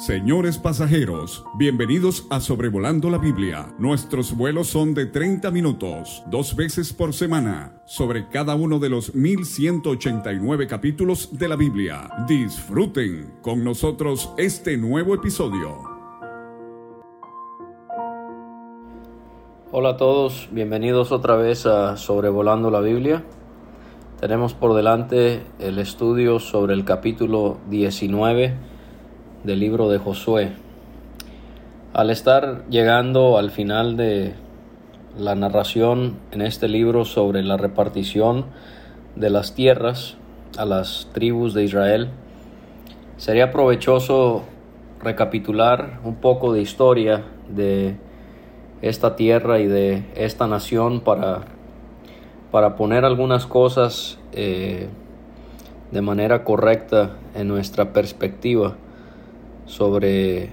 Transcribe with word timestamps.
Señores 0.00 0.56
pasajeros, 0.56 1.44
bienvenidos 1.58 2.26
a 2.30 2.40
Sobrevolando 2.40 3.10
la 3.10 3.18
Biblia. 3.18 3.66
Nuestros 3.78 4.34
vuelos 4.34 4.68
son 4.68 4.94
de 4.94 5.04
30 5.04 5.50
minutos, 5.50 6.22
dos 6.28 6.56
veces 6.56 6.94
por 6.94 7.12
semana, 7.12 7.82
sobre 7.84 8.26
cada 8.30 8.54
uno 8.54 8.78
de 8.78 8.88
los 8.88 9.14
1189 9.14 10.66
capítulos 10.66 11.38
de 11.38 11.48
la 11.48 11.56
Biblia. 11.56 12.08
Disfruten 12.26 13.34
con 13.42 13.62
nosotros 13.62 14.32
este 14.38 14.78
nuevo 14.78 15.14
episodio. 15.14 15.76
Hola 19.70 19.90
a 19.90 19.96
todos, 19.98 20.48
bienvenidos 20.50 21.12
otra 21.12 21.36
vez 21.36 21.66
a 21.66 21.98
Sobrevolando 21.98 22.70
la 22.70 22.80
Biblia. 22.80 23.22
Tenemos 24.18 24.54
por 24.54 24.72
delante 24.72 25.42
el 25.58 25.78
estudio 25.78 26.40
sobre 26.40 26.72
el 26.72 26.86
capítulo 26.86 27.58
19 27.68 28.69
del 29.44 29.60
libro 29.60 29.88
de 29.88 29.98
Josué. 29.98 30.52
Al 31.92 32.10
estar 32.10 32.64
llegando 32.68 33.38
al 33.38 33.50
final 33.50 33.96
de 33.96 34.34
la 35.18 35.34
narración 35.34 36.18
en 36.30 36.42
este 36.42 36.68
libro 36.68 37.04
sobre 37.04 37.42
la 37.42 37.56
repartición 37.56 38.44
de 39.16 39.30
las 39.30 39.54
tierras 39.54 40.16
a 40.58 40.64
las 40.66 41.08
tribus 41.12 41.54
de 41.54 41.64
Israel, 41.64 42.08
sería 43.16 43.50
provechoso 43.50 44.44
recapitular 45.02 46.00
un 46.04 46.16
poco 46.16 46.52
de 46.52 46.60
historia 46.60 47.24
de 47.48 47.96
esta 48.82 49.16
tierra 49.16 49.58
y 49.58 49.66
de 49.66 50.04
esta 50.14 50.46
nación 50.46 51.00
para, 51.00 51.42
para 52.50 52.76
poner 52.76 53.04
algunas 53.04 53.46
cosas 53.46 54.18
eh, 54.32 54.88
de 55.90 56.00
manera 56.02 56.44
correcta 56.44 57.16
en 57.34 57.48
nuestra 57.48 57.92
perspectiva 57.92 58.76
sobre 59.70 60.50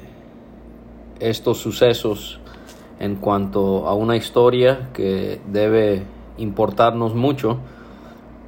estos 1.19 1.57
sucesos 1.57 2.39
en 2.99 3.15
cuanto 3.15 3.87
a 3.87 3.95
una 3.95 4.15
historia 4.15 4.89
que 4.93 5.41
debe 5.51 6.03
importarnos 6.37 7.15
mucho, 7.15 7.57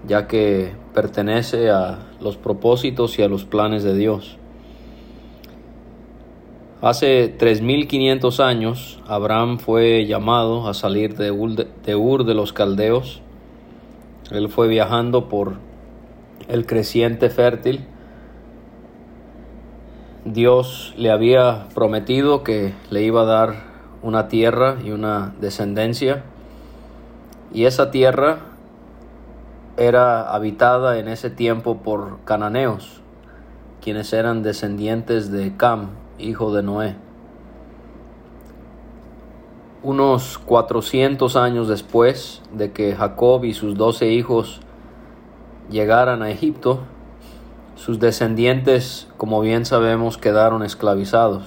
ya 0.08 0.28
que 0.28 0.72
pertenece 0.94 1.72
a 1.72 2.08
los 2.22 2.38
propósitos 2.38 3.18
y 3.18 3.24
a 3.24 3.28
los 3.28 3.46
planes 3.46 3.84
de 3.84 3.96
Dios. 3.96 4.38
Hace 6.82 7.36
3.500 7.38 8.40
años, 8.40 9.00
Abraham 9.08 9.58
fue 9.58 10.06
llamado 10.06 10.68
a 10.68 10.76
salir 10.76 11.16
de 11.18 11.32
Ur 11.32 12.24
de 12.26 12.34
los 12.36 12.54
Caldeos. 12.54 13.22
Él 14.30 14.50
fue 14.50 14.68
viajando 14.68 15.30
por 15.30 15.56
el 16.48 16.68
creciente 16.68 17.32
fértil 17.32 17.86
Dios 20.34 20.94
le 20.96 21.10
había 21.10 21.66
prometido 21.74 22.44
que 22.44 22.76
le 22.92 23.02
iba 23.02 23.22
a 23.22 23.26
dar 23.26 23.56
una 24.04 24.28
tierra 24.28 24.78
y 24.84 24.92
una 24.92 25.34
descendencia, 25.42 26.24
y 27.52 27.66
esa 27.66 27.90
tierra 27.90 28.38
era 29.76 30.30
habitada 30.32 31.00
en 31.00 31.08
ese 31.08 31.32
tiempo 31.32 31.78
por 31.78 32.20
cananeos, 32.26 33.02
quienes 33.82 34.14
eran 34.14 34.44
descendientes 34.44 35.32
de 35.32 35.58
Cam, 35.58 35.90
hijo 36.20 36.54
de 36.54 36.62
Noé. 36.62 36.96
Unos 39.82 40.38
400 40.38 41.36
años 41.38 41.68
después 41.68 42.44
de 42.54 42.72
que 42.72 42.96
Jacob 42.96 43.46
y 43.46 43.56
sus 43.56 43.76
doce 43.76 44.12
hijos 44.12 44.62
llegaran 45.72 46.22
a 46.22 46.30
Egipto, 46.30 46.82
sus 47.80 47.98
descendientes, 47.98 49.08
como 49.16 49.40
bien 49.40 49.64
sabemos, 49.64 50.18
quedaron 50.18 50.64
esclavizados. 50.64 51.44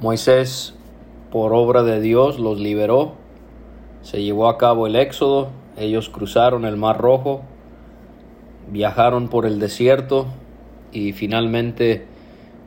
Moisés, 0.00 0.74
por 1.30 1.52
obra 1.52 1.82
de 1.82 2.00
Dios, 2.00 2.38
los 2.38 2.58
liberó. 2.58 3.12
Se 4.00 4.22
llevó 4.22 4.48
a 4.48 4.56
cabo 4.56 4.86
el 4.86 4.96
éxodo. 4.96 5.50
Ellos 5.76 6.08
cruzaron 6.08 6.64
el 6.64 6.78
Mar 6.78 6.98
Rojo, 6.98 7.42
viajaron 8.70 9.28
por 9.28 9.44
el 9.44 9.60
desierto 9.60 10.26
y 10.90 11.12
finalmente 11.12 12.06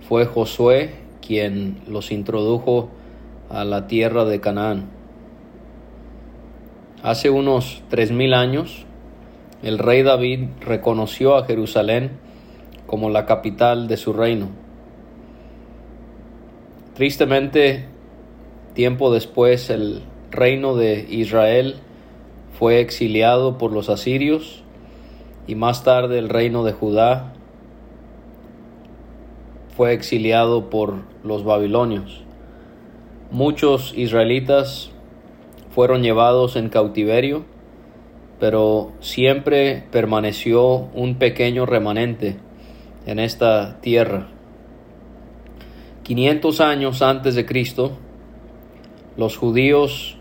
fue 0.08 0.28
Josué 0.28 0.94
quien 1.26 1.82
los 1.88 2.12
introdujo 2.12 2.90
a 3.50 3.64
la 3.64 3.88
tierra 3.88 4.26
de 4.26 4.40
Canaán. 4.40 4.90
Hace 7.02 7.32
unos 7.32 7.82
tres 7.90 8.12
mil 8.12 8.36
años, 8.36 8.85
el 9.66 9.80
rey 9.80 10.04
David 10.04 10.42
reconoció 10.62 11.36
a 11.36 11.46
Jerusalén 11.46 12.12
como 12.86 13.10
la 13.10 13.26
capital 13.26 13.88
de 13.88 13.98
su 13.98 14.14
reino. 14.14 14.50
Tristemente, 16.94 17.86
tiempo 18.76 19.12
después, 19.12 19.72
el 19.72 20.04
reino 20.30 20.76
de 20.76 21.08
Israel 21.10 21.78
fue 22.60 22.80
exiliado 22.80 23.58
por 23.58 23.72
los 23.72 23.90
asirios 23.90 24.62
y 25.48 25.56
más 25.56 25.84
tarde 25.84 26.20
el 26.20 26.30
reino 26.30 26.64
de 26.64 26.72
Judá 26.72 27.34
fue 29.76 29.94
exiliado 29.94 30.70
por 30.70 30.98
los 31.24 31.44
babilonios. 31.44 32.24
Muchos 33.32 33.96
israelitas 33.98 34.92
fueron 35.72 36.04
llevados 36.04 36.56
en 36.56 36.70
cautiverio 36.70 37.55
pero 38.40 38.92
siempre 39.00 39.84
permaneció 39.92 40.90
un 40.94 41.16
pequeño 41.16 41.66
remanente 41.66 42.38
en 43.06 43.20
esta 43.20 43.80
tierra. 43.82 44.28
500 46.04 46.62
años 46.62 47.02
antes 47.02 47.36
de 47.36 47.46
Cristo, 47.46 47.98
los 49.18 49.38
judíos, 49.38 50.18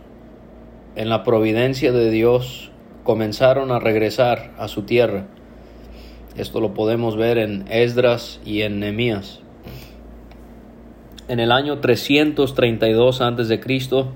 en 0.97 1.09
la 1.09 1.25
providencia 1.25 1.93
de 1.93 2.11
Dios, 2.11 2.71
comenzaron 3.03 3.73
a 3.73 3.81
regresar 3.81 4.55
a 4.59 4.69
su 4.69 4.83
tierra. 4.83 5.27
Esto 6.37 6.61
lo 6.61 6.73
podemos 6.73 7.17
ver 7.17 7.39
en 7.39 7.65
Esdras 7.69 8.41
y 8.45 8.63
en 8.63 8.81
Nehemías. 8.81 9.41
En 11.29 11.41
el 11.41 11.53
año 11.53 11.81
332 11.81 13.21
antes 13.21 13.49
de 13.49 13.61
Cristo, 13.61 14.13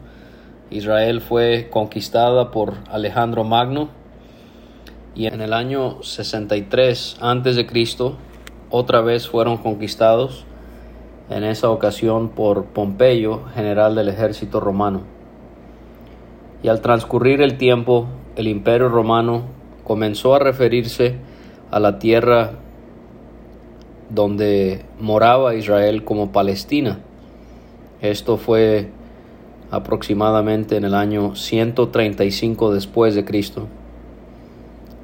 Israel 0.71 1.21
fue 1.21 1.69
conquistada 1.71 2.51
por 2.51 2.75
Alejandro 2.91 3.43
Magno 3.45 3.89
y 5.15 5.27
en 5.27 5.41
el 5.41 5.53
año 5.53 6.03
63 6.03 7.17
a.C. 7.21 7.67
otra 8.71 9.01
vez 9.01 9.29
fueron 9.29 9.57
conquistados, 9.57 10.45
en 11.31 11.45
esa 11.45 11.71
ocasión 11.71 12.31
por 12.31 12.67
Pompeyo, 12.67 13.45
general 13.55 13.95
del 13.95 14.09
ejército 14.09 14.61
romano. 14.61 15.03
Y 16.63 16.69
al 16.69 16.81
transcurrir 16.81 17.41
el 17.41 17.57
tiempo, 17.59 18.07
el 18.37 18.47
imperio 18.47 18.89
romano 18.89 19.45
comenzó 19.85 20.35
a 20.35 20.39
referirse 20.39 21.17
a 21.71 21.81
la 21.81 21.99
tierra 21.99 22.53
donde 24.11 24.85
moraba 25.01 25.55
Israel 25.55 26.05
como 26.05 26.33
Palestina. 26.33 27.01
Esto 28.01 28.37
fue 28.37 28.91
aproximadamente 29.71 30.77
en 30.77 30.85
el 30.85 30.95
año 30.95 31.35
135 31.37 32.73
después 32.73 33.15
de 33.15 33.25
Cristo. 33.25 33.67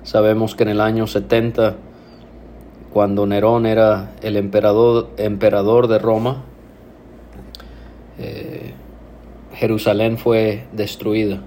Sabemos 0.02 0.54
que 0.54 0.62
en 0.62 0.70
el 0.70 0.80
año 0.80 1.06
70, 1.06 1.76
cuando 2.92 3.26
Nerón 3.26 3.66
era 3.66 4.12
el 4.22 4.36
emperador, 4.36 5.10
emperador 5.16 5.88
de 5.88 5.98
Roma, 5.98 6.42
eh, 8.18 8.72
Jerusalén 9.54 10.18
fue 10.18 10.66
destruida. 10.72 11.40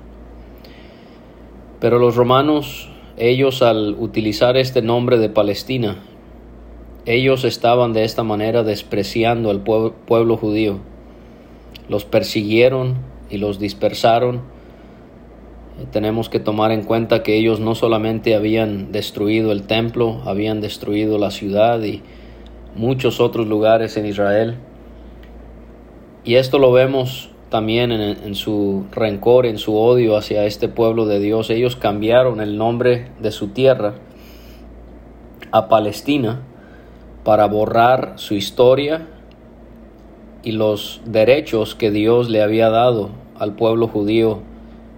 Pero 1.80 2.00
los 2.00 2.16
romanos, 2.16 2.90
ellos 3.18 3.62
al 3.62 3.96
utilizar 4.00 4.58
este 4.58 4.82
nombre 4.82 5.18
de 5.18 5.30
Palestina, 5.30 5.98
ellos 7.06 7.46
estaban 7.46 7.94
de 7.94 8.04
esta 8.04 8.24
manera 8.24 8.64
despreciando 8.64 9.50
al 9.50 9.62
pueblo 9.62 10.38
judío 10.38 10.80
los 11.90 12.06
persiguieron 12.06 12.96
y 13.30 13.38
los 13.38 13.60
dispersaron. 13.60 14.42
Eh, 15.80 15.86
tenemos 15.92 16.30
que 16.30 16.40
tomar 16.40 16.72
en 16.72 16.84
cuenta 16.84 17.24
que 17.24 17.38
ellos 17.38 17.60
no 17.60 17.76
solamente 17.76 18.36
habían 18.36 18.92
destruido 18.92 19.52
el 19.52 19.64
templo, 19.64 20.22
habían 20.26 20.62
destruido 20.62 21.18
la 21.18 21.32
ciudad 21.32 21.82
y 21.84 22.02
muchos 22.76 23.20
otros 23.20 23.48
lugares 23.48 23.98
en 23.98 24.06
Israel. 24.06 24.56
Y 26.24 26.36
esto 26.36 26.60
lo 26.60 26.72
vemos 26.72 27.30
también 27.50 27.92
en, 27.92 28.02
en, 28.02 28.36
su 28.36 28.86
rencor, 28.92 29.46
en 29.46 29.58
su 29.58 29.78
odio 29.78 30.18
hacia 30.18 30.46
este 30.46 30.68
pueblo 30.68 31.06
de 31.06 31.20
Dios. 31.20 31.50
Ellos 31.50 31.78
cambiaron 31.78 32.42
el 32.42 32.58
nombre 32.58 33.12
de 33.20 33.32
su 33.32 33.50
tierra 33.50 33.96
a 35.52 35.70
Palestina 35.70 36.42
para 37.24 37.46
borrar 37.48 38.14
su 38.18 38.34
historia 38.34 39.08
y 40.48 40.54
los 40.54 41.02
derechos 41.04 41.76
que 41.76 41.92
Dios 41.92 42.30
le 42.30 42.42
había 42.42 42.70
dado 42.70 43.10
al 43.38 43.56
pueblo 43.56 43.90
judío 43.90 44.40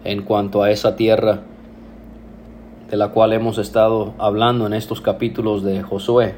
en 0.04 0.22
cuanto 0.22 0.62
a 0.62 0.70
esa 0.70 0.96
tierra 0.96 1.42
de 2.88 2.98
la 2.98 3.08
cual 3.08 3.34
hemos 3.34 3.58
estado 3.58 4.14
hablando 4.20 4.68
en 4.68 4.74
estos 4.74 5.02
capítulos 5.02 5.64
de 5.64 5.82
Josué. 5.82 6.36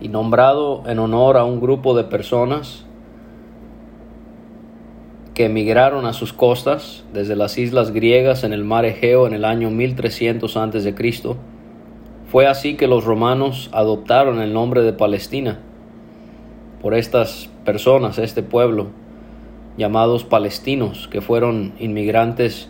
y 0.00 0.08
nombrado 0.08 0.82
en 0.86 0.98
honor 0.98 1.36
a 1.36 1.44
un 1.44 1.60
grupo 1.60 1.96
de 1.96 2.02
personas 2.02 2.84
que 5.32 5.44
emigraron 5.44 6.06
a 6.06 6.12
sus 6.12 6.32
costas 6.32 7.04
desde 7.12 7.36
las 7.36 7.58
islas 7.58 7.92
griegas 7.92 8.42
en 8.42 8.52
el 8.52 8.64
mar 8.64 8.84
Egeo 8.84 9.28
en 9.28 9.34
el 9.34 9.44
año 9.44 9.70
1300 9.70 10.56
a.C. 10.56 10.94
Fue 12.26 12.48
así 12.48 12.74
que 12.74 12.88
los 12.88 13.04
romanos 13.04 13.70
adoptaron 13.72 14.40
el 14.40 14.52
nombre 14.52 14.82
de 14.82 14.92
Palestina 14.92 15.60
por 16.80 16.94
estas 16.94 17.50
personas, 17.64 18.18
este 18.18 18.42
pueblo, 18.42 18.88
llamados 19.76 20.24
palestinos, 20.24 21.08
que 21.08 21.20
fueron 21.20 21.72
inmigrantes 21.78 22.68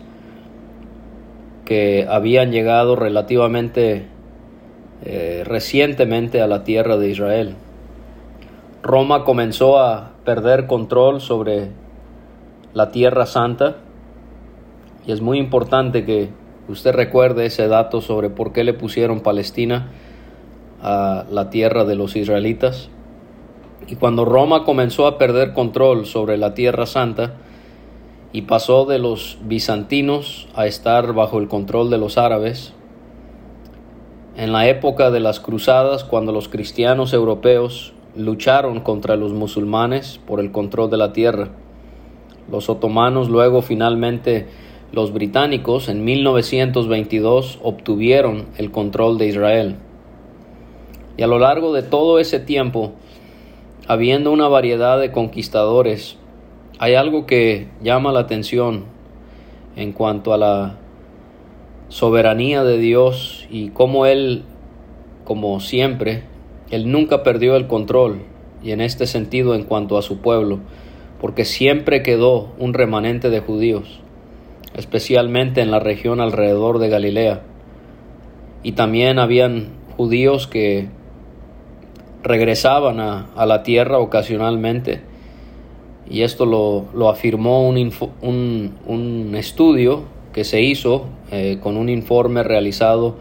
que 1.65 2.05
habían 2.09 2.51
llegado 2.51 2.95
relativamente 2.95 4.07
eh, 5.03 5.43
recientemente 5.45 6.41
a 6.41 6.47
la 6.47 6.63
tierra 6.63 6.97
de 6.97 7.09
Israel. 7.09 7.55
Roma 8.83 9.23
comenzó 9.23 9.79
a 9.79 10.11
perder 10.25 10.67
control 10.67 11.21
sobre 11.21 11.69
la 12.73 12.91
tierra 12.91 13.25
santa 13.25 13.77
y 15.05 15.11
es 15.11 15.21
muy 15.21 15.37
importante 15.37 16.05
que 16.05 16.29
usted 16.67 16.93
recuerde 16.93 17.45
ese 17.45 17.67
dato 17.67 18.01
sobre 18.01 18.29
por 18.29 18.53
qué 18.53 18.63
le 18.63 18.73
pusieron 18.73 19.21
Palestina 19.21 19.89
a 20.81 21.25
la 21.29 21.49
tierra 21.49 21.85
de 21.85 21.95
los 21.95 22.15
israelitas. 22.15 22.89
Y 23.87 23.95
cuando 23.95 24.25
Roma 24.25 24.63
comenzó 24.63 25.07
a 25.07 25.17
perder 25.17 25.53
control 25.53 26.05
sobre 26.05 26.37
la 26.37 26.53
tierra 26.53 26.85
santa 26.85 27.33
y 28.33 28.43
pasó 28.43 28.85
de 28.85 28.99
los 28.99 29.37
bizantinos 29.43 30.47
a 30.55 30.65
estar 30.67 31.13
bajo 31.13 31.39
el 31.39 31.47
control 31.47 31.89
de 31.89 31.97
los 31.97 32.17
árabes, 32.17 32.73
en 34.37 34.53
la 34.53 34.67
época 34.67 35.11
de 35.11 35.19
las 35.19 35.41
cruzadas, 35.41 36.05
cuando 36.05 36.31
los 36.31 36.47
cristianos 36.47 37.11
europeos 37.11 37.93
lucharon 38.15 38.79
contra 38.79 39.17
los 39.17 39.33
musulmanes 39.33 40.19
por 40.25 40.39
el 40.39 40.51
control 40.51 40.89
de 40.89 40.97
la 40.97 41.11
tierra, 41.11 41.49
los 42.49 42.69
otomanos 42.69 43.29
luego 43.29 43.61
finalmente 43.61 44.47
los 44.91 45.13
británicos 45.13 45.87
en 45.87 46.03
1922 46.03 47.59
obtuvieron 47.63 48.47
el 48.57 48.71
control 48.71 49.17
de 49.17 49.27
Israel. 49.27 49.75
Y 51.17 51.23
a 51.23 51.27
lo 51.27 51.39
largo 51.39 51.73
de 51.73 51.83
todo 51.83 52.19
ese 52.19 52.39
tiempo, 52.39 52.91
habiendo 53.87 54.31
una 54.31 54.47
variedad 54.47 54.99
de 54.99 55.11
conquistadores, 55.11 56.17
hay 56.79 56.95
algo 56.95 57.25
que 57.25 57.67
llama 57.81 58.11
la 58.11 58.21
atención 58.21 58.85
en 59.75 59.91
cuanto 59.91 60.33
a 60.33 60.37
la 60.37 60.77
soberanía 61.89 62.63
de 62.63 62.77
Dios 62.77 63.47
y 63.49 63.69
cómo 63.69 64.05
Él, 64.05 64.43
como 65.25 65.59
siempre, 65.59 66.23
Él 66.69 66.91
nunca 66.91 67.23
perdió 67.23 67.55
el 67.55 67.67
control 67.67 68.21
y 68.63 68.71
en 68.71 68.81
este 68.81 69.07
sentido 69.07 69.55
en 69.55 69.63
cuanto 69.63 69.97
a 69.97 70.01
su 70.01 70.19
pueblo, 70.19 70.59
porque 71.19 71.45
siempre 71.45 72.03
quedó 72.03 72.49
un 72.57 72.73
remanente 72.73 73.29
de 73.29 73.41
judíos, 73.41 73.99
especialmente 74.75 75.61
en 75.61 75.71
la 75.71 75.79
región 75.79 76.21
alrededor 76.21 76.79
de 76.79 76.89
Galilea. 76.89 77.41
Y 78.63 78.73
también 78.73 79.19
habían 79.19 79.69
judíos 79.97 80.47
que 80.47 80.87
regresaban 82.23 82.99
a, 82.99 83.45
la 83.45 83.63
tierra 83.63 83.99
ocasionalmente. 83.99 85.01
Y 86.09 86.23
esto 86.23 86.45
lo, 86.45 86.87
lo 86.93 87.09
afirmó 87.09 87.67
un, 87.67 87.91
un, 88.21 88.75
un 88.85 89.35
estudio 89.35 90.03
que 90.33 90.43
se 90.43 90.61
hizo 90.61 91.05
eh, 91.31 91.59
con 91.61 91.77
un 91.77 91.89
informe 91.89 92.43
realizado 92.43 93.15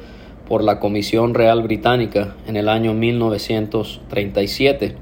por 0.49 0.65
la 0.65 0.81
Comisión 0.81 1.35
Real 1.35 1.63
Británica 1.63 2.35
en 2.47 2.57
el 2.57 2.69
año 2.69 2.95
1937. 2.95 4.97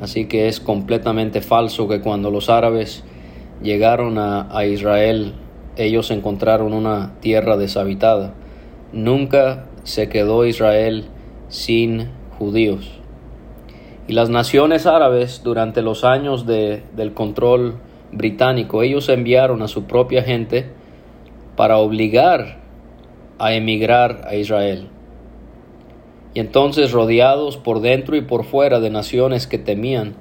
Así 0.00 0.26
que 0.26 0.48
es 0.48 0.58
completamente 0.58 1.40
falso 1.40 1.86
que 1.88 2.00
cuando 2.00 2.30
los 2.30 2.50
árabes 2.50 3.04
llegaron 3.62 4.18
a, 4.18 4.48
a 4.56 4.66
Israel 4.66 5.34
ellos 5.76 6.10
encontraron 6.10 6.74
una 6.74 7.12
tierra 7.20 7.56
deshabitada. 7.56 8.34
Nunca 8.92 9.66
se 9.84 10.08
quedó 10.08 10.44
Israel 10.44 11.06
sin 11.48 12.08
Y 14.08 14.14
las 14.14 14.30
naciones 14.30 14.86
árabes 14.86 15.42
durante 15.44 15.82
los 15.82 16.04
años 16.04 16.46
de, 16.46 16.82
del 16.96 17.14
control 17.14 17.76
británico, 18.10 18.82
ellos 18.82 19.08
enviaron 19.08 19.62
a 19.62 19.68
su 19.68 19.84
propia 19.84 20.22
gente 20.22 20.70
para 21.56 21.78
obligar 21.78 22.58
a 23.38 23.54
emigrar 23.54 24.22
a 24.26 24.34
Israel. 24.34 24.88
Y 26.34 26.40
entonces 26.40 26.92
rodeados 26.92 27.56
por 27.56 27.80
dentro 27.80 28.16
y 28.16 28.22
por 28.22 28.44
fuera 28.44 28.80
de 28.80 28.90
naciones 28.90 29.46
que 29.46 29.58
temían 29.58 30.14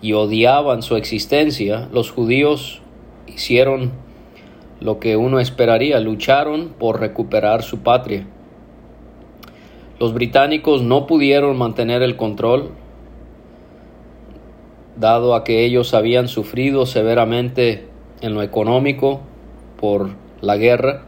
y 0.00 0.12
odiaban 0.12 0.82
su 0.82 0.96
existencia, 0.96 1.88
los 1.92 2.10
judíos 2.10 2.82
hicieron 3.26 3.92
lo 4.80 4.98
que 4.98 5.16
uno 5.16 5.40
esperaría, 5.40 6.00
lucharon 6.00 6.70
por 6.78 7.00
recuperar 7.00 7.62
su 7.62 7.80
patria. 7.80 8.26
Los 9.98 10.14
británicos 10.14 10.82
no 10.82 11.06
pudieron 11.06 11.58
mantener 11.58 12.02
el 12.02 12.16
control, 12.16 12.70
dado 14.96 15.34
a 15.34 15.44
que 15.44 15.64
ellos 15.64 15.94
habían 15.94 16.28
sufrido 16.28 16.86
severamente 16.86 17.88
en 18.20 18.34
lo 18.34 18.42
económico 18.42 19.20
por 19.80 20.10
la 20.40 20.56
guerra, 20.56 21.02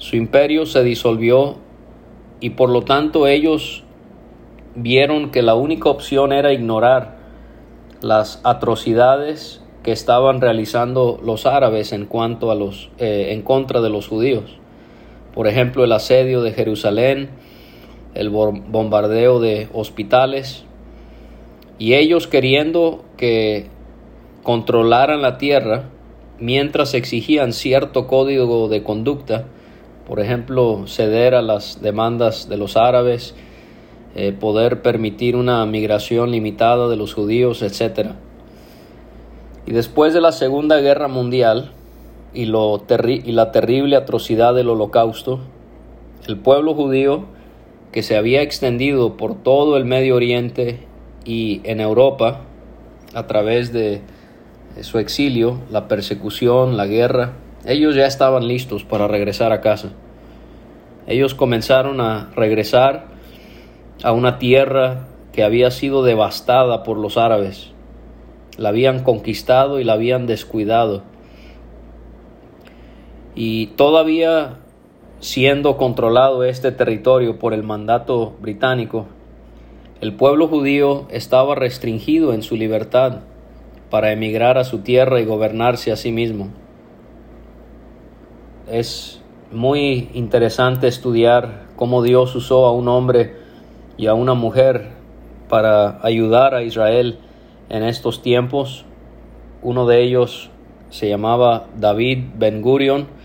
su 0.00 0.16
imperio 0.16 0.64
se 0.64 0.82
disolvió 0.82 1.56
y 2.40 2.50
por 2.50 2.70
lo 2.70 2.82
tanto 2.82 3.26
ellos 3.26 3.84
vieron 4.74 5.30
que 5.30 5.42
la 5.42 5.54
única 5.54 5.90
opción 5.90 6.32
era 6.32 6.54
ignorar 6.54 7.18
las 8.00 8.40
atrocidades 8.44 9.62
que 9.82 9.92
estaban 9.92 10.40
realizando 10.40 11.20
los 11.22 11.44
árabes 11.44 11.92
en 11.92 12.06
cuanto 12.06 12.50
a 12.50 12.54
los 12.54 12.88
eh, 12.98 13.28
en 13.32 13.42
contra 13.42 13.82
de 13.82 13.90
los 13.90 14.08
judíos. 14.08 14.58
Por 15.34 15.46
ejemplo, 15.46 15.84
el 15.84 15.92
asedio 15.92 16.40
de 16.40 16.52
Jerusalén, 16.52 17.28
el 18.14 18.30
bombardeo 18.30 19.40
de 19.40 19.68
hospitales 19.72 20.64
y 21.78 21.94
ellos 21.94 22.26
queriendo 22.26 23.04
que 23.16 23.68
controlaran 24.42 25.22
la 25.22 25.38
tierra 25.38 25.84
mientras 26.38 26.94
exigían 26.94 27.52
cierto 27.52 28.06
código 28.06 28.68
de 28.68 28.82
conducta, 28.82 29.44
por 30.06 30.20
ejemplo, 30.20 30.84
ceder 30.86 31.34
a 31.34 31.42
las 31.42 31.80
demandas 31.82 32.48
de 32.48 32.56
los 32.56 32.76
árabes, 32.76 33.34
eh, 34.16 34.32
poder 34.32 34.82
permitir 34.82 35.36
una 35.36 35.64
migración 35.66 36.32
limitada 36.32 36.88
de 36.88 36.96
los 36.96 37.14
judíos, 37.14 37.62
etc. 37.62 38.12
Y 39.66 39.72
después 39.72 40.14
de 40.14 40.20
la 40.20 40.32
Segunda 40.32 40.80
Guerra 40.80 41.06
Mundial 41.06 41.70
y, 42.34 42.46
lo 42.46 42.82
y 42.88 43.32
la 43.32 43.52
terrible 43.52 43.96
atrocidad 43.96 44.54
del 44.54 44.68
holocausto, 44.68 45.40
el 46.26 46.38
pueblo 46.38 46.74
judío, 46.74 47.26
que 47.92 48.02
se 48.02 48.16
había 48.16 48.42
extendido 48.42 49.16
por 49.16 49.42
todo 49.42 49.76
el 49.76 49.84
Medio 49.84 50.16
Oriente 50.16 50.86
y 51.24 51.60
en 51.64 51.80
Europa 51.80 52.42
a 53.14 53.26
través 53.26 53.72
de 53.72 54.02
su 54.82 54.98
exilio, 54.98 55.60
la 55.70 55.88
persecución, 55.88 56.76
la 56.76 56.86
guerra, 56.86 57.32
ellos 57.66 57.94
ya 57.94 58.06
estaban 58.06 58.46
listos 58.46 58.84
para 58.84 59.08
regresar 59.08 59.52
a 59.52 59.60
casa. 59.60 59.90
Ellos 61.06 61.34
comenzaron 61.34 62.00
a 62.00 62.30
regresar 62.36 63.06
a 64.02 64.12
una 64.12 64.38
tierra 64.38 65.08
que 65.32 65.42
había 65.42 65.70
sido 65.70 66.02
devastada 66.02 66.82
por 66.82 66.96
los 66.96 67.18
árabes. 67.18 67.72
La 68.56 68.70
habían 68.70 69.02
conquistado 69.02 69.80
y 69.80 69.84
la 69.84 69.94
habían 69.94 70.26
descuidado. 70.26 71.02
Y 73.34 73.68
todavía 73.68 74.58
siendo 75.20 75.76
controlado 75.76 76.44
este 76.44 76.72
territorio 76.72 77.38
por 77.38 77.52
el 77.52 77.62
mandato 77.62 78.34
británico, 78.40 79.06
el 80.00 80.14
pueblo 80.14 80.48
judío 80.48 81.06
estaba 81.10 81.54
restringido 81.54 82.32
en 82.32 82.42
su 82.42 82.56
libertad 82.56 83.18
para 83.90 84.12
emigrar 84.12 84.56
a 84.56 84.64
su 84.64 84.78
tierra 84.78 85.20
y 85.20 85.26
gobernarse 85.26 85.92
a 85.92 85.96
sí 85.96 86.10
mismo. 86.10 86.48
Es 88.70 89.20
muy 89.52 90.08
interesante 90.14 90.88
estudiar 90.88 91.66
cómo 91.76 92.02
Dios 92.02 92.34
usó 92.34 92.64
a 92.66 92.72
un 92.72 92.88
hombre 92.88 93.36
y 93.98 94.06
a 94.06 94.14
una 94.14 94.32
mujer 94.32 94.88
para 95.50 95.98
ayudar 96.02 96.54
a 96.54 96.62
Israel 96.62 97.18
en 97.68 97.82
estos 97.82 98.22
tiempos. 98.22 98.86
Uno 99.60 99.86
de 99.86 100.02
ellos 100.02 100.50
se 100.88 101.08
llamaba 101.08 101.66
David 101.76 102.24
Ben 102.38 102.62
Gurion 102.62 103.19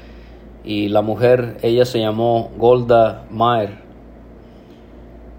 y 0.66 0.90
la 0.90 1.02
mujer, 1.02 1.58
ella 1.62 1.86
se 1.86 2.00
llamó 2.00 2.52
Golda 2.58 3.26
Meir. 3.30 3.78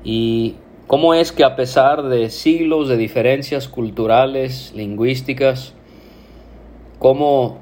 Y 0.05 0.57
¿Cómo 0.87 1.15
es 1.15 1.33
que 1.33 1.43
a 1.43 1.57
pesar 1.57 2.05
de 2.05 2.31
siglos 2.31 2.89
de 2.89 2.97
diferencias 2.97 3.67
culturales, 3.67 4.73
lingüísticas, 4.77 5.75
cómo 7.01 7.59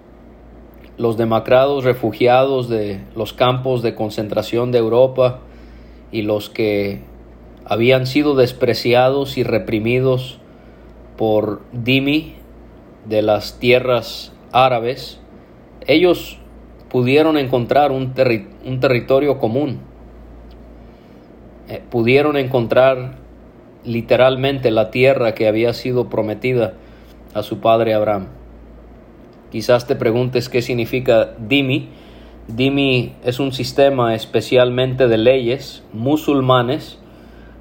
los 0.99 1.17
demacrados 1.17 1.85
refugiados 1.85 2.69
de 2.69 3.01
los 3.17 3.33
campos 3.33 3.81
de 3.81 3.95
concentración 3.95 4.73
de 4.73 4.79
Europa 4.79 5.41
y 6.13 6.21
los 6.21 6.51
que 6.51 7.01
habían 7.65 8.07
sido 8.07 8.35
despreciados 8.35 9.39
y 9.39 9.43
reprimidos 9.43 10.39
por 11.17 11.63
Dimi 11.73 12.35
de 13.07 13.23
las 13.23 13.59
tierras 13.59 14.35
árabes, 14.53 15.19
ellos 15.87 16.41
pudieron 16.95 17.37
encontrar 17.39 17.91
un, 17.91 18.15
un 18.65 18.79
territorio 18.79 19.39
común, 19.39 19.81
eh, 21.69 21.83
pudieron 21.91 22.37
encontrar 22.37 23.17
literalmente 23.85 24.71
la 24.71 24.93
tierra 24.93 25.35
que 25.35 25.49
había 25.49 25.73
sido 25.73 26.09
prometida 26.09 26.75
a 27.35 27.43
su 27.43 27.59
padre 27.59 27.95
Abraham. 27.95 28.29
Quizás 29.51 29.89
te 29.89 29.97
preguntes 29.97 30.49
qué 30.49 30.63
significa 30.63 31.35
Dimi. 31.37 31.89
Dimi 32.47 33.15
es 33.25 33.41
un 33.41 33.51
sistema 33.51 34.15
especialmente 34.15 35.09
de 35.09 35.19
leyes 35.19 35.83
musulmanes 35.93 37.01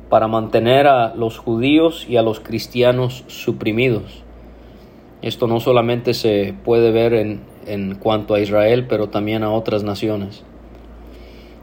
para 0.09 0.27
mantener 0.27 0.85
a 0.85 1.15
los 1.15 1.39
judíos 1.39 2.05
y 2.07 2.17
a 2.17 2.21
los 2.21 2.39
cristianos 2.39 3.23
suprimidos. 3.25 4.21
Esto 5.23 5.47
no 5.47 5.59
solamente 5.59 6.13
se 6.13 6.53
puede 6.63 6.91
ver 6.91 7.15
en, 7.15 7.52
en 7.67 7.95
cuanto 7.95 8.33
a 8.33 8.39
Israel, 8.39 8.85
pero 8.87 9.09
también 9.09 9.43
a 9.43 9.51
otras 9.51 9.83
naciones. 9.83 10.43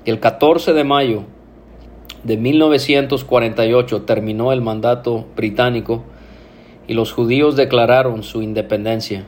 El 0.05 0.19
14 0.21 0.73
de 0.73 0.85
mayo 0.85 1.25
de 2.25 2.37
1948 2.37 4.03
terminó 4.03 4.53
el 4.53 4.61
mandato 4.61 5.27
británico 5.37 6.05
y 6.87 6.95
los 6.95 7.13
judíos 7.13 7.57
declararon 7.57 8.23
su 8.23 8.43
independencia. 8.43 9.27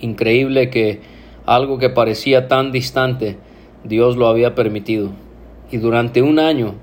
Increíble 0.00 0.70
que 0.70 1.00
algo 1.46 1.78
que 1.78 1.88
parecía 1.88 2.48
tan 2.48 2.72
distante, 2.72 3.38
Dios 3.84 4.16
lo 4.16 4.28
había 4.28 4.54
permitido. 4.54 5.10
Y 5.70 5.78
durante 5.78 6.22
un 6.22 6.38
año, 6.38 6.74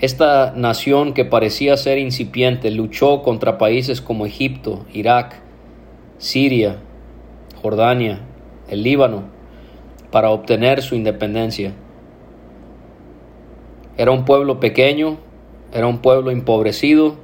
esta 0.00 0.52
nación 0.56 1.14
que 1.14 1.24
parecía 1.24 1.76
ser 1.76 1.98
incipiente 1.98 2.70
luchó 2.70 3.22
contra 3.22 3.58
países 3.58 4.00
como 4.00 4.26
Egipto, 4.26 4.84
Irak, 4.92 5.40
Siria, 6.18 6.78
Jordania, 7.66 8.20
el 8.68 8.84
Líbano, 8.84 9.24
para 10.12 10.30
obtener 10.30 10.82
su 10.82 10.94
independencia. 10.94 11.72
Era 13.96 14.12
un 14.12 14.24
pueblo 14.24 14.60
pequeño, 14.60 15.16
era 15.72 15.88
un 15.88 15.98
pueblo 15.98 16.30
empobrecido 16.30 17.16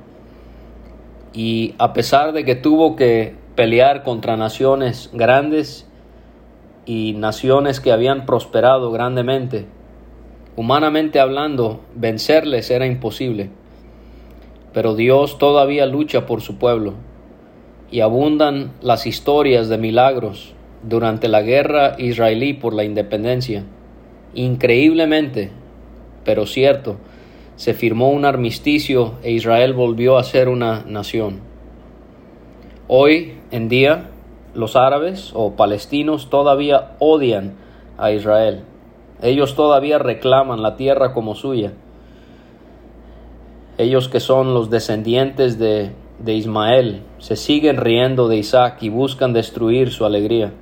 y 1.33 1.77
a 1.79 1.93
pesar 1.93 2.33
de 2.33 2.45
que 2.45 2.57
tuvo 2.57 2.97
que 2.97 3.37
pelear 3.55 4.03
contra 4.03 4.37
naciones 4.37 5.11
grandes 5.13 5.89
y 6.87 7.13
naciones 7.13 7.79
que 7.79 7.93
habían 7.93 8.27
prosperado 8.27 8.91
grandemente, 8.91 9.67
humanamente 10.57 11.21
hablando, 11.21 11.83
vencerles 11.95 12.69
era 12.73 12.87
imposible. 12.87 13.51
Pero 14.73 14.97
Dios 14.97 15.39
todavía 15.39 15.87
lucha 15.87 16.27
por 16.27 16.41
su 16.41 16.59
pueblo 16.59 16.95
y 17.93 18.01
abundan 18.01 18.73
las 18.81 19.07
historias 19.07 19.69
de 19.69 19.77
milagros 19.77 20.55
durante 20.83 21.29
la 21.29 21.43
guerra 21.43 21.95
israelí 21.99 22.55
por 22.55 22.73
la 22.73 22.85
independencia. 22.85 23.65
Increíblemente, 24.35 25.51
pero 26.25 26.47
cierto, 26.47 26.97
se 27.57 27.75
firmó 27.75 28.11
un 28.11 28.25
armisticio 28.25 29.13
e 29.23 29.31
Israel 29.33 29.75
volvió 29.75 30.17
a 30.17 30.25
ser 30.25 30.49
una 30.49 30.85
nación. 30.87 31.41
Hoy 32.89 33.35
en 33.51 33.69
día, 33.69 34.09
los 34.55 34.75
árabes 34.75 35.31
o 35.35 35.55
palestinos 35.55 36.31
todavía 36.31 36.97
odian 36.99 37.57
a 37.99 38.11
Israel. 38.11 38.63
Ellos 39.21 39.55
todavía 39.55 39.99
reclaman 39.99 40.63
la 40.63 40.77
tierra 40.77 41.13
como 41.13 41.35
suya. 41.35 41.75
Ellos 43.77 44.09
que 44.09 44.21
son 44.21 44.55
los 44.55 44.71
descendientes 44.71 45.59
de, 45.59 45.93
de 46.25 46.35
Ismael 46.35 47.03
se 47.19 47.37
siguen 47.37 47.77
riendo 47.77 48.29
de 48.29 48.37
Isaac 48.37 48.79
y 48.83 48.89
buscan 48.89 49.33
destruir 49.33 49.91
su 49.91 50.05
alegría. 50.05 50.53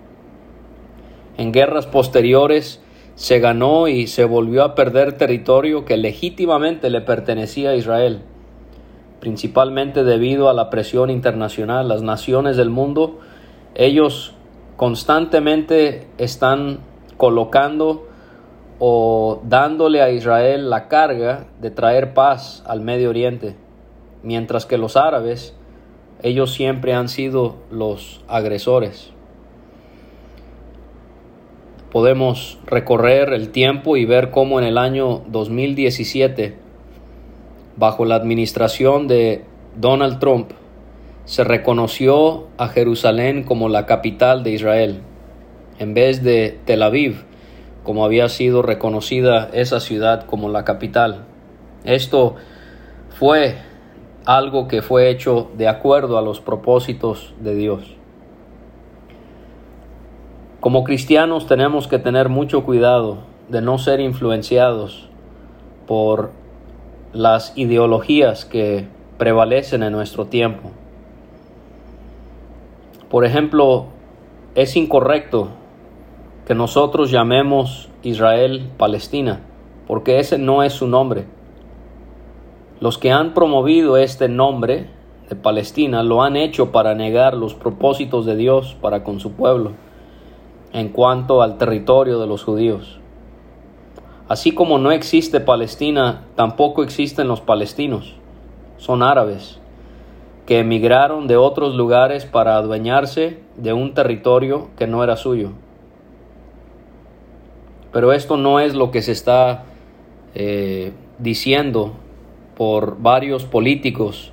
En 1.37 1.53
guerras 1.53 1.87
posteriores, 1.87 2.83
se 3.21 3.39
ganó 3.39 3.87
y 3.87 4.07
se 4.07 4.25
volvió 4.25 4.65
a 4.65 4.75
perder 4.75 5.19
territorio 5.19 5.85
que 5.85 5.99
legítimamente 5.99 6.89
le 6.89 7.03
pertenecía 7.03 7.71
a 7.71 7.77
Israel, 7.77 8.23
principalmente 9.21 10.05
debido 10.05 10.49
a 10.49 10.55
la 10.55 10.71
presión 10.71 11.11
internacional. 11.11 11.89
Las 11.89 12.01
naciones 12.01 12.57
del 12.57 12.71
mundo, 12.71 13.19
ellos 13.75 14.33
constantemente 14.77 16.07
están 16.17 16.79
colocando 17.19 18.09
o 18.79 19.43
dándole 19.45 20.01
a 20.01 20.11
Israel 20.11 20.71
la 20.71 20.89
carga 20.89 21.45
de 21.61 21.71
traer 21.71 22.15
paz 22.15 22.65
al 22.67 22.81
Medio 22.81 23.11
Oriente, 23.11 23.55
mientras 24.23 24.67
que 24.67 24.79
los 24.79 24.97
árabes, 24.97 25.55
ellos 26.23 26.53
siempre 26.53 26.95
han 26.95 27.09
sido 27.09 27.57
los 27.71 28.23
agresores 28.29 29.13
podemos 31.91 32.59
recorrer 32.67 33.33
el 33.33 33.51
tiempo 33.51 33.97
y 33.97 34.05
ver 34.05 34.31
cómo 34.31 34.59
en 34.59 34.67
el 34.67 34.79
año 34.79 35.23
2017, 35.29 36.55
bajo 37.77 38.05
la 38.05 38.15
administración 38.15 39.09
de 39.09 39.45
Donald 39.77 40.19
Trump, 40.19 40.53
se 41.25 41.45
reconoció 41.45 42.49
a 42.59 42.69
Jerusalén 42.69 43.43
como 43.43 43.69
la 43.69 43.87
capital 43.87 44.43
de 44.43 44.53
Israel, 44.53 45.01
en 45.79 45.95
vez 45.95 46.23
de 46.23 46.59
Tel 46.65 46.83
Aviv, 46.83 47.25
como 47.83 48.05
había 48.05 48.29
sido 48.29 48.63
reconocida 48.63 49.51
esa 49.53 49.81
ciudad 49.81 50.27
como 50.27 50.49
la 50.49 50.65
capital. 50.65 51.25
Esto 51.85 52.37
fue 53.19 53.57
algo 54.37 54.69
que 54.69 54.81
fue 54.81 55.11
hecho 55.11 55.51
de 55.57 55.67
acuerdo 55.67 56.17
a 56.17 56.23
los 56.23 56.41
propósitos 56.41 57.35
de 57.41 57.57
Dios. 57.57 57.97
Como 60.61 60.85
cristianos 60.85 61.49
tenemos 61.49 61.89
que 61.89 61.99
tener 61.99 62.29
mucho 62.29 62.63
cuidado 62.63 63.19
de 63.49 63.61
no 63.61 63.77
ser 63.79 63.99
influenciados 63.99 65.09
por 65.89 66.31
las 67.13 67.53
ideologías 67.57 68.45
que 68.45 68.87
prevalecen 69.19 69.83
en 69.83 69.91
nuestro 69.91 70.27
tiempo. 70.27 70.71
Por 73.11 73.25
ejemplo, 73.25 73.87
es 74.55 74.77
incorrecto 74.77 75.49
que 76.47 76.55
nosotros 76.55 77.11
llamemos 77.11 77.89
Israel 78.05 78.71
Palestina, 78.77 79.41
porque 79.89 80.21
ese 80.21 80.39
no 80.39 80.63
es 80.63 80.73
su 80.73 80.87
nombre. 80.87 81.25
Los 82.81 82.97
que 82.97 83.13
han 83.13 83.35
promovido 83.35 83.99
este 83.99 84.29
nombre 84.29 84.89
de 85.29 85.37
Palestina 85.37 86.03
lo 86.03 86.23
han 86.23 86.37
hecho 86.37 86.73
para 86.73 86.95
negar 86.95 87.35
los 87.35 87.55
propósitos 87.55 88.25
de 88.25 88.37
Dios 88.37 88.77
para 88.81 89.05
con 89.05 89.21
su 89.21 89.33
pueblo 89.33 89.73
en 90.73 90.89
cuanto 90.89 91.43
al 91.43 91.59
territorio 91.59 92.19
de 92.19 92.27
los 92.27 92.43
judíos. 92.43 92.99
Así 94.29 94.53
como 94.53 94.79
no 94.79 94.93
existe 94.93 95.41
Palestina, 95.41 96.25
tampoco 96.37 96.83
existen 96.83 97.29
los 97.29 97.41
palestinos. 97.41 98.15
Son 98.79 99.03
árabes 99.03 99.61
que 100.47 100.61
emigraron 100.61 101.27
de 101.27 101.37
otros 101.37 101.75
lugares 101.75 102.25
para 102.25 102.57
adueñarse 102.57 103.41
de 103.57 103.73
un 103.73 103.93
territorio 103.93 104.69
que 104.79 104.87
no 104.87 105.05
era 105.05 105.17
suyo. 105.17 105.51
Pero 107.93 108.13
esto 108.13 108.37
no 108.37 108.59
es 108.59 108.75
lo 108.75 108.91
que 108.91 109.03
se 109.03 109.13
está 109.13 109.65
eh, 110.35 110.93
diciendo 111.19 111.93
por 112.61 113.01
varios 113.01 113.45
políticos 113.45 114.33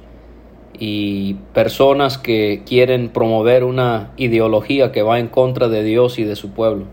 y 0.77 1.35
personas 1.53 2.17
que 2.17 2.63
quieren 2.65 3.07
promover 3.07 3.63
una 3.63 4.11
ideología 4.17 4.91
que 4.91 5.01
va 5.01 5.19
en 5.19 5.29
contra 5.29 5.69
de 5.69 5.81
Dios 5.81 6.19
y 6.19 6.25
de 6.25 6.35
su 6.35 6.51
pueblo. 6.51 6.83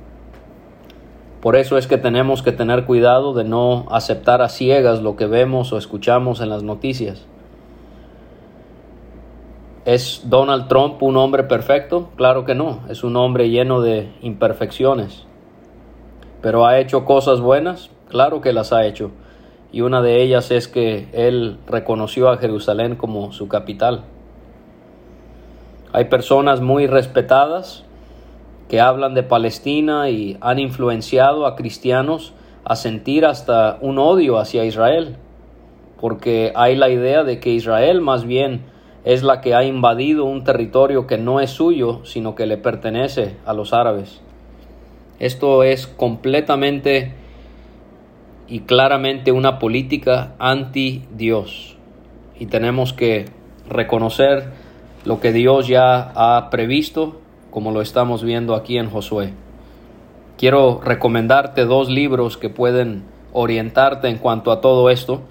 Por 1.40 1.56
eso 1.56 1.76
es 1.76 1.88
que 1.88 1.98
tenemos 1.98 2.42
que 2.44 2.52
tener 2.52 2.84
cuidado 2.84 3.34
de 3.34 3.42
no 3.42 3.86
aceptar 3.90 4.42
a 4.42 4.48
ciegas 4.48 5.02
lo 5.02 5.16
que 5.16 5.26
vemos 5.26 5.72
o 5.72 5.76
escuchamos 5.76 6.40
en 6.40 6.50
las 6.50 6.62
noticias. 6.62 7.26
¿Es 9.84 10.22
Donald 10.26 10.68
Trump 10.68 11.02
un 11.02 11.16
hombre 11.16 11.42
perfecto? 11.42 12.10
Claro 12.14 12.44
que 12.44 12.54
no, 12.54 12.82
es 12.88 13.02
un 13.02 13.16
hombre 13.16 13.50
lleno 13.50 13.80
de 13.80 14.08
imperfecciones. 14.22 15.26
¿Pero 16.40 16.64
ha 16.64 16.78
hecho 16.78 17.04
cosas 17.04 17.40
buenas? 17.40 17.90
Claro 18.08 18.40
que 18.40 18.52
las 18.52 18.72
ha 18.72 18.86
hecho 18.86 19.10
y 19.74 19.80
una 19.80 20.02
de 20.02 20.22
ellas 20.22 20.52
es 20.52 20.68
que 20.68 21.08
él 21.12 21.58
reconoció 21.66 22.28
a 22.28 22.36
Jerusalén 22.36 22.94
como 22.94 23.32
su 23.32 23.48
capital. 23.48 24.04
Hay 25.92 26.04
personas 26.04 26.60
muy 26.60 26.86
respetadas 26.86 27.82
que 28.68 28.80
hablan 28.80 29.14
de 29.14 29.24
Palestina 29.24 30.10
y 30.10 30.36
han 30.40 30.60
influenciado 30.60 31.44
a 31.44 31.56
cristianos 31.56 32.34
a 32.64 32.76
sentir 32.76 33.26
hasta 33.26 33.78
un 33.80 33.98
odio 33.98 34.38
hacia 34.38 34.64
Israel, 34.64 35.16
porque 36.00 36.52
hay 36.54 36.76
la 36.76 36.88
idea 36.88 37.24
de 37.24 37.40
que 37.40 37.50
Israel 37.50 38.00
más 38.00 38.24
bien 38.26 38.66
es 39.04 39.24
la 39.24 39.40
que 39.40 39.56
ha 39.56 39.64
invadido 39.64 40.24
un 40.24 40.44
territorio 40.44 41.08
que 41.08 41.18
no 41.18 41.40
es 41.40 41.50
suyo, 41.50 42.04
sino 42.04 42.36
que 42.36 42.46
le 42.46 42.58
pertenece 42.58 43.38
a 43.44 43.52
los 43.54 43.72
árabes. 43.72 44.20
Esto 45.18 45.64
es 45.64 45.88
completamente 45.88 47.23
y 48.48 48.60
claramente 48.60 49.32
una 49.32 49.58
política 49.58 50.34
anti 50.38 51.04
Dios. 51.16 51.76
Y 52.38 52.46
tenemos 52.46 52.92
que 52.92 53.26
reconocer 53.68 54.52
lo 55.04 55.20
que 55.20 55.32
Dios 55.32 55.68
ya 55.68 56.12
ha 56.14 56.50
previsto, 56.50 57.20
como 57.50 57.70
lo 57.70 57.80
estamos 57.80 58.22
viendo 58.22 58.54
aquí 58.54 58.78
en 58.78 58.90
Josué. 58.90 59.32
Quiero 60.36 60.80
recomendarte 60.82 61.64
dos 61.64 61.88
libros 61.88 62.36
que 62.36 62.50
pueden 62.50 63.04
orientarte 63.32 64.08
en 64.08 64.18
cuanto 64.18 64.50
a 64.50 64.60
todo 64.60 64.90
esto. 64.90 65.22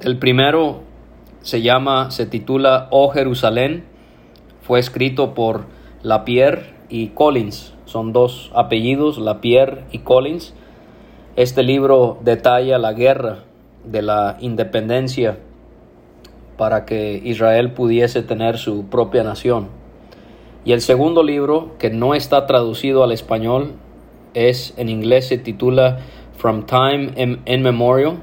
El 0.00 0.18
primero 0.18 0.82
se 1.40 1.62
llama, 1.62 2.10
se 2.10 2.26
titula 2.26 2.88
Oh 2.90 3.08
Jerusalén, 3.10 3.84
fue 4.62 4.78
escrito 4.78 5.34
por 5.34 5.64
Lapierre 6.02 6.74
y 6.88 7.08
Collins, 7.08 7.74
son 7.88 8.12
dos 8.12 8.50
apellidos, 8.54 9.16
Lapierre 9.18 9.84
y 9.92 10.00
Collins. 10.00 10.54
Este 11.38 11.62
libro 11.62 12.18
detalla 12.24 12.78
la 12.78 12.92
guerra 12.92 13.44
de 13.84 14.02
la 14.02 14.38
independencia 14.40 15.38
para 16.56 16.84
que 16.84 17.22
Israel 17.24 17.70
pudiese 17.74 18.24
tener 18.24 18.58
su 18.58 18.86
propia 18.86 19.22
nación. 19.22 19.68
Y 20.64 20.72
el 20.72 20.80
segundo 20.80 21.22
libro, 21.22 21.76
que 21.78 21.90
no 21.90 22.16
está 22.16 22.44
traducido 22.46 23.04
al 23.04 23.12
español, 23.12 23.74
es 24.34 24.74
en 24.78 24.88
inglés 24.88 25.28
se 25.28 25.38
titula 25.38 26.00
From 26.36 26.66
Time 26.66 27.38
in 27.46 27.62
Memorial, 27.62 28.16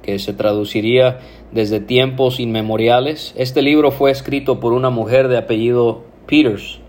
que 0.00 0.18
se 0.18 0.32
traduciría 0.32 1.18
desde 1.52 1.80
tiempos 1.80 2.40
inmemoriales. 2.40 3.34
Este 3.36 3.60
libro 3.60 3.90
fue 3.90 4.10
escrito 4.10 4.58
por 4.58 4.72
una 4.72 4.88
mujer 4.88 5.28
de 5.28 5.36
apellido 5.36 6.04
Peters. 6.26 6.80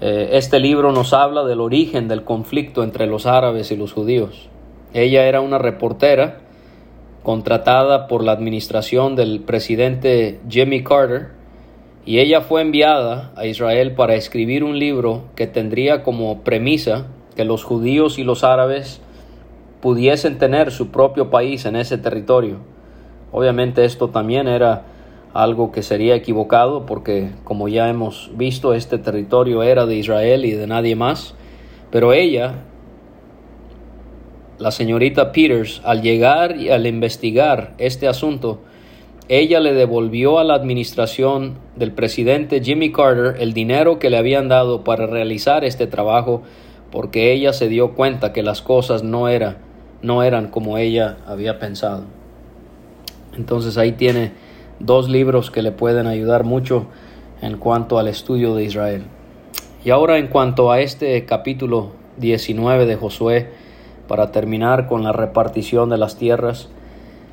Eh, 0.00 0.30
este 0.32 0.60
libro 0.60 0.92
nos 0.92 1.12
habla 1.12 1.44
del 1.44 1.60
origen 1.60 2.08
del 2.08 2.24
conflicto 2.24 2.82
entre 2.82 3.06
los 3.06 3.26
árabes 3.26 3.70
y 3.70 3.76
los 3.76 3.92
judíos. 3.92 4.48
Ella 4.94 5.26
era 5.26 5.42
una 5.42 5.58
reportera 5.58 6.38
contratada 7.22 8.06
por 8.06 8.24
la 8.24 8.32
administración 8.32 9.14
del 9.14 9.40
presidente 9.40 10.40
Jimmy 10.48 10.82
Carter 10.82 11.28
y 12.06 12.18
ella 12.18 12.40
fue 12.40 12.62
enviada 12.62 13.32
a 13.36 13.44
Israel 13.44 13.94
para 13.94 14.14
escribir 14.14 14.64
un 14.64 14.78
libro 14.78 15.24
que 15.36 15.46
tendría 15.46 16.02
como 16.02 16.40
premisa 16.40 17.08
que 17.36 17.44
los 17.44 17.62
judíos 17.62 18.18
y 18.18 18.24
los 18.24 18.42
árabes 18.42 19.02
pudiesen 19.82 20.38
tener 20.38 20.72
su 20.72 20.88
propio 20.88 21.28
país 21.28 21.66
en 21.66 21.76
ese 21.76 21.98
territorio. 21.98 22.56
Obviamente 23.32 23.84
esto 23.84 24.08
también 24.08 24.48
era 24.48 24.84
algo 25.32 25.70
que 25.70 25.82
sería 25.82 26.14
equivocado 26.14 26.86
porque 26.86 27.30
como 27.44 27.68
ya 27.68 27.88
hemos 27.88 28.30
visto 28.34 28.74
este 28.74 28.98
territorio 28.98 29.62
era 29.62 29.86
de 29.86 29.96
Israel 29.96 30.44
y 30.44 30.52
de 30.52 30.66
nadie 30.66 30.96
más, 30.96 31.34
pero 31.90 32.12
ella, 32.12 32.64
la 34.58 34.70
señorita 34.70 35.32
Peters, 35.32 35.80
al 35.84 36.02
llegar 36.02 36.56
y 36.56 36.70
al 36.70 36.86
investigar 36.86 37.74
este 37.78 38.08
asunto, 38.08 38.60
ella 39.28 39.60
le 39.60 39.74
devolvió 39.74 40.40
a 40.40 40.44
la 40.44 40.54
administración 40.54 41.58
del 41.76 41.92
presidente 41.92 42.60
Jimmy 42.62 42.90
Carter 42.90 43.40
el 43.40 43.52
dinero 43.52 44.00
que 44.00 44.10
le 44.10 44.18
habían 44.18 44.48
dado 44.48 44.82
para 44.82 45.06
realizar 45.06 45.64
este 45.64 45.86
trabajo 45.86 46.42
porque 46.90 47.32
ella 47.32 47.52
se 47.52 47.68
dio 47.68 47.92
cuenta 47.92 48.32
que 48.32 48.42
las 48.42 48.62
cosas 48.62 49.04
no, 49.04 49.28
era, 49.28 49.58
no 50.02 50.24
eran 50.24 50.48
como 50.48 50.78
ella 50.78 51.18
había 51.26 51.60
pensado. 51.60 52.04
Entonces 53.36 53.78
ahí 53.78 53.92
tiene 53.92 54.32
dos 54.80 55.08
libros 55.08 55.50
que 55.50 55.62
le 55.62 55.72
pueden 55.72 56.06
ayudar 56.06 56.44
mucho 56.44 56.86
en 57.42 57.56
cuanto 57.58 57.98
al 57.98 58.08
estudio 58.08 58.54
de 58.54 58.64
Israel. 58.64 59.04
Y 59.84 59.90
ahora 59.90 60.18
en 60.18 60.26
cuanto 60.26 60.72
a 60.72 60.80
este 60.80 61.24
capítulo 61.24 61.92
19 62.18 62.86
de 62.86 62.96
Josué, 62.96 63.48
para 64.08 64.32
terminar 64.32 64.88
con 64.88 65.04
la 65.04 65.12
repartición 65.12 65.90
de 65.90 65.98
las 65.98 66.16
tierras, 66.16 66.68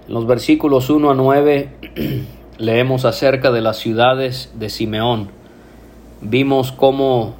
en 0.07 0.13
los 0.13 0.27
versículos 0.27 0.89
1 0.89 1.09
a 1.09 1.15
9 1.15 1.69
leemos 2.57 3.05
acerca 3.05 3.51
de 3.51 3.61
las 3.61 3.77
ciudades 3.77 4.51
de 4.57 4.69
Simeón. 4.69 5.29
Vimos 6.21 6.71
cómo 6.71 7.35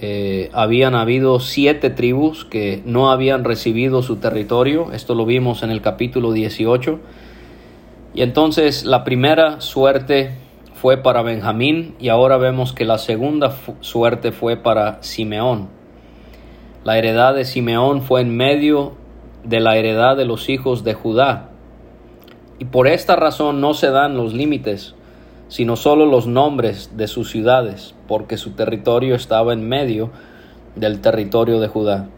eh, 0.00 0.50
habían 0.52 0.94
habido 0.94 1.40
siete 1.40 1.90
tribus 1.90 2.44
que 2.44 2.82
no 2.84 3.10
habían 3.10 3.44
recibido 3.44 4.02
su 4.02 4.16
territorio. 4.16 4.92
Esto 4.92 5.14
lo 5.14 5.24
vimos 5.24 5.62
en 5.62 5.70
el 5.70 5.80
capítulo 5.80 6.32
18. 6.32 6.98
Y 8.18 8.22
entonces 8.22 8.84
la 8.84 9.04
primera 9.04 9.60
suerte 9.60 10.32
fue 10.74 10.96
para 10.96 11.22
Benjamín 11.22 11.94
y 12.00 12.08
ahora 12.08 12.36
vemos 12.36 12.72
que 12.72 12.84
la 12.84 12.98
segunda 12.98 13.54
suerte 13.78 14.32
fue 14.32 14.56
para 14.56 15.00
Simeón. 15.04 15.68
La 16.82 16.98
heredad 16.98 17.36
de 17.36 17.44
Simeón 17.44 18.02
fue 18.02 18.20
en 18.22 18.36
medio 18.36 18.94
de 19.44 19.60
la 19.60 19.76
heredad 19.76 20.16
de 20.16 20.24
los 20.24 20.48
hijos 20.48 20.82
de 20.82 20.94
Judá. 20.94 21.50
Y 22.58 22.64
por 22.64 22.88
esta 22.88 23.14
razón 23.14 23.60
no 23.60 23.72
se 23.72 23.90
dan 23.92 24.16
los 24.16 24.34
límites, 24.34 24.96
sino 25.46 25.76
solo 25.76 26.04
los 26.04 26.26
nombres 26.26 26.96
de 26.96 27.06
sus 27.06 27.30
ciudades, 27.30 27.94
porque 28.08 28.36
su 28.36 28.50
territorio 28.50 29.14
estaba 29.14 29.52
en 29.52 29.68
medio 29.68 30.10
del 30.74 31.00
territorio 31.00 31.60
de 31.60 31.68
Judá. 31.68 32.08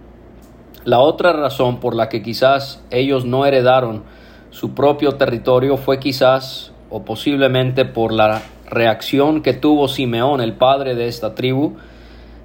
La 0.86 1.00
otra 1.00 1.34
razón 1.34 1.78
por 1.78 1.94
la 1.94 2.08
que 2.08 2.22
quizás 2.22 2.82
ellos 2.90 3.26
no 3.26 3.44
heredaron 3.44 4.04
su 4.50 4.74
propio 4.74 5.12
territorio 5.12 5.76
fue 5.76 6.00
quizás 6.00 6.72
o 6.90 7.04
posiblemente 7.04 7.84
por 7.84 8.12
la 8.12 8.42
reacción 8.66 9.42
que 9.42 9.52
tuvo 9.52 9.88
Simeón, 9.88 10.40
el 10.40 10.54
padre 10.54 10.94
de 10.94 11.06
esta 11.06 11.34
tribu, 11.34 11.76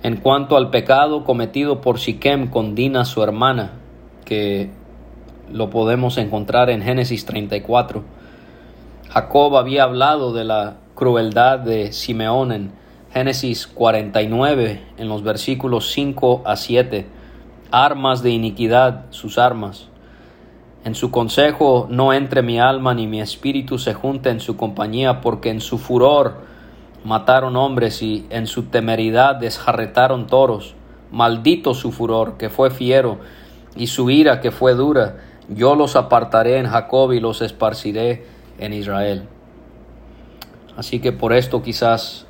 en 0.04 0.18
cuanto 0.18 0.56
al 0.56 0.70
pecado 0.70 1.24
cometido 1.24 1.82
por 1.82 2.00
Siquem 2.00 2.50
con 2.50 2.76
Dina, 2.76 3.06
su 3.06 3.24
hermana, 3.24 3.74
que 4.24 4.70
lo 5.52 5.70
podemos 5.70 6.18
encontrar 6.18 6.70
en 6.70 6.82
Génesis 6.82 7.26
34. 7.26 8.04
Jacob 9.10 9.58
había 9.58 9.84
hablado 9.84 10.34
de 10.34 10.44
la 10.44 10.78
crueldad 10.94 11.60
de 11.60 11.92
Simeón 11.92 12.52
en 12.52 12.72
Génesis 13.14 13.66
49, 13.66 14.82
en 14.98 15.08
los 15.08 15.24
versículos 15.24 15.92
5 15.92 16.44
a 16.46 16.56
7. 16.56 17.08
Armas 17.72 18.22
de 18.22 18.32
iniquidad, 18.32 19.06
sus 19.10 19.38
armas. 19.38 19.90
En 20.86 20.96
su 20.96 21.12
consejo 21.12 21.88
no 21.90 22.14
entre 22.14 22.42
mi 22.42 22.60
alma 22.60 22.94
ni 22.94 23.08
mi 23.08 23.20
espíritu 23.20 23.78
se 23.78 23.94
junte 23.94 24.30
en 24.30 24.40
su 24.40 24.56
compañía, 24.56 25.20
porque 25.20 25.50
en 25.50 25.60
su 25.60 25.78
furor 25.78 26.46
mataron 27.04 27.58
hombres 27.58 28.02
y 28.02 28.26
en 28.30 28.48
su 28.48 28.64
temeridad 28.64 29.36
desjarretaron 29.36 30.28
toros. 30.28 30.76
Maldito 31.12 31.74
su 31.74 31.92
furor, 31.92 32.38
que 32.38 32.50
fue 32.50 32.70
fiero, 32.70 33.20
y 33.76 33.88
su 33.88 34.10
ira, 34.10 34.40
que 34.40 34.52
fue 34.52 34.74
dura 34.76 35.18
yo 35.50 35.76
los 35.76 35.96
apartaré 35.96 36.58
en 36.58 36.68
Jacob 36.68 37.12
y 37.12 37.20
los 37.20 37.42
esparciré 37.42 38.26
en 38.58 38.74
Israel. 38.74 39.24
Así 40.76 41.00
que 41.00 41.12
por 41.12 41.34
esto 41.34 41.62
quizás 41.62 42.26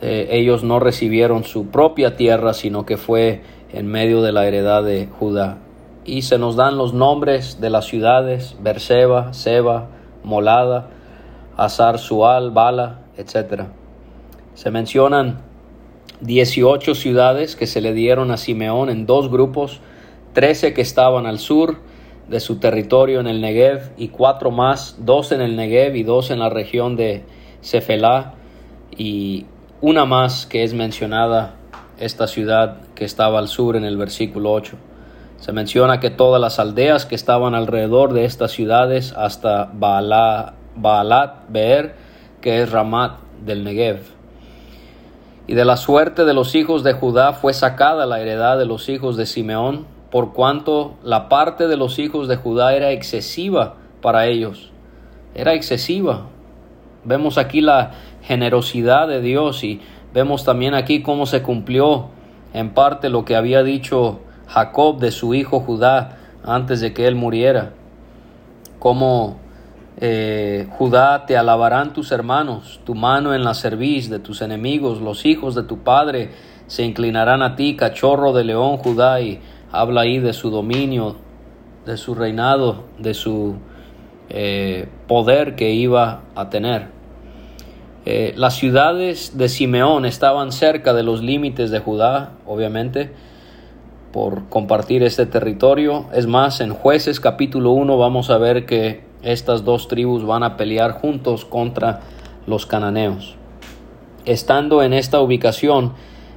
eh, 0.00 0.28
ellos 0.30 0.64
no 0.64 0.80
recibieron 0.80 1.44
su 1.44 1.68
propia 1.68 2.16
tierra, 2.16 2.54
sino 2.54 2.86
que 2.86 2.96
fue 2.96 3.42
en 3.72 3.86
medio 3.86 4.22
de 4.22 4.32
la 4.32 4.46
heredad 4.46 4.82
de 4.82 5.06
Judá. 5.06 5.58
Y 6.04 6.22
se 6.22 6.38
nos 6.38 6.56
dan 6.56 6.76
los 6.76 6.92
nombres 6.92 7.60
de 7.60 7.70
las 7.70 7.86
ciudades, 7.86 8.56
Berseba, 8.60 9.32
Seba, 9.32 9.88
Molada, 10.22 10.90
Azar, 11.56 11.98
Sual, 11.98 12.50
Bala, 12.50 13.00
etc. 13.16 13.64
Se 14.54 14.70
mencionan 14.70 15.38
18 16.20 16.94
ciudades 16.94 17.56
que 17.56 17.66
se 17.66 17.80
le 17.80 17.92
dieron 17.92 18.30
a 18.30 18.36
Simeón 18.36 18.90
en 18.90 19.06
dos 19.06 19.30
grupos, 19.30 19.80
13 20.34 20.74
que 20.74 20.82
estaban 20.82 21.26
al 21.26 21.38
sur, 21.38 21.78
de 22.28 22.40
su 22.40 22.56
territorio 22.56 23.20
en 23.20 23.26
el 23.26 23.40
Negev 23.40 23.92
y 23.96 24.08
cuatro 24.08 24.50
más, 24.50 24.96
dos 25.00 25.32
en 25.32 25.40
el 25.40 25.56
Negev 25.56 25.96
y 25.96 26.02
dos 26.02 26.30
en 26.30 26.38
la 26.38 26.48
región 26.48 26.96
de 26.96 27.24
Cefelá 27.62 28.34
y 28.96 29.46
una 29.80 30.04
más 30.04 30.46
que 30.46 30.64
es 30.64 30.72
mencionada 30.72 31.56
esta 31.98 32.26
ciudad 32.26 32.78
que 32.94 33.04
estaba 33.04 33.38
al 33.38 33.48
sur 33.48 33.76
en 33.76 33.84
el 33.84 33.96
versículo 33.96 34.52
8. 34.52 34.76
Se 35.44 35.52
menciona 35.52 36.00
que 36.00 36.08
todas 36.08 36.40
las 36.40 36.58
aldeas 36.58 37.04
que 37.04 37.14
estaban 37.14 37.54
alrededor 37.54 38.14
de 38.14 38.24
estas 38.24 38.50
ciudades 38.50 39.12
hasta 39.12 39.70
Baalat 39.74 41.34
Beer, 41.50 41.96
que 42.40 42.62
es 42.62 42.72
Ramat 42.72 43.18
del 43.44 43.62
Negev. 43.62 43.98
Y 45.46 45.52
de 45.52 45.66
la 45.66 45.76
suerte 45.76 46.24
de 46.24 46.32
los 46.32 46.54
hijos 46.54 46.82
de 46.82 46.94
Judá 46.94 47.34
fue 47.34 47.52
sacada 47.52 48.06
la 48.06 48.22
heredad 48.22 48.56
de 48.56 48.64
los 48.64 48.88
hijos 48.88 49.18
de 49.18 49.26
Simeón, 49.26 49.84
por 50.10 50.32
cuanto 50.32 50.94
la 51.02 51.28
parte 51.28 51.68
de 51.68 51.76
los 51.76 51.98
hijos 51.98 52.26
de 52.26 52.36
Judá 52.36 52.74
era 52.74 52.92
excesiva 52.92 53.74
para 54.00 54.24
ellos. 54.28 54.72
Era 55.34 55.52
excesiva. 55.52 56.22
Vemos 57.04 57.36
aquí 57.36 57.60
la 57.60 57.90
generosidad 58.22 59.08
de 59.08 59.20
Dios 59.20 59.62
y 59.62 59.82
vemos 60.14 60.46
también 60.46 60.72
aquí 60.72 61.02
cómo 61.02 61.26
se 61.26 61.42
cumplió 61.42 62.06
en 62.54 62.70
parte 62.70 63.10
lo 63.10 63.26
que 63.26 63.36
había 63.36 63.62
dicho 63.62 64.20
Jacob 64.46 64.98
de 64.98 65.10
su 65.10 65.34
hijo 65.34 65.60
Judá 65.60 66.18
antes 66.44 66.80
de 66.80 66.92
que 66.92 67.06
él 67.06 67.14
muriera. 67.14 67.72
Como 68.78 69.38
eh, 69.98 70.66
Judá 70.70 71.24
te 71.26 71.36
alabarán 71.36 71.92
tus 71.92 72.12
hermanos, 72.12 72.80
tu 72.84 72.94
mano 72.94 73.34
en 73.34 73.44
la 73.44 73.54
cerviz 73.54 74.10
de 74.10 74.18
tus 74.18 74.42
enemigos, 74.42 75.00
los 75.00 75.24
hijos 75.24 75.54
de 75.54 75.62
tu 75.62 75.78
padre 75.78 76.30
se 76.66 76.82
inclinarán 76.82 77.42
a 77.42 77.56
ti, 77.56 77.76
cachorro 77.76 78.32
de 78.32 78.44
león 78.44 78.76
Judá, 78.78 79.20
y 79.20 79.40
habla 79.70 80.02
ahí 80.02 80.18
de 80.18 80.32
su 80.32 80.50
dominio, 80.50 81.16
de 81.86 81.96
su 81.96 82.14
reinado, 82.14 82.84
de 82.98 83.14
su 83.14 83.56
eh, 84.28 84.88
poder 85.06 85.54
que 85.54 85.72
iba 85.72 86.22
a 86.34 86.50
tener. 86.50 86.88
Eh, 88.06 88.34
las 88.36 88.54
ciudades 88.54 89.38
de 89.38 89.48
Simeón 89.48 90.04
estaban 90.04 90.52
cerca 90.52 90.92
de 90.92 91.02
los 91.02 91.22
límites 91.22 91.70
de 91.70 91.78
Judá, 91.78 92.32
obviamente, 92.46 93.12
por 94.14 94.48
compartir 94.48 95.02
este 95.02 95.26
territorio. 95.26 96.04
Es 96.14 96.28
más, 96.28 96.60
en 96.60 96.72
jueces 96.72 97.18
capítulo 97.18 97.72
1 97.72 97.98
vamos 97.98 98.30
a 98.30 98.38
ver 98.38 98.64
que 98.64 99.02
estas 99.24 99.64
dos 99.64 99.88
tribus 99.88 100.24
van 100.24 100.44
a 100.44 100.56
pelear 100.56 100.92
juntos 100.92 101.44
contra 101.44 101.98
los 102.46 102.64
cananeos. 102.64 103.34
Estando 104.24 104.84
en 104.84 104.92
esta 104.92 105.20
ubicación, 105.20 105.94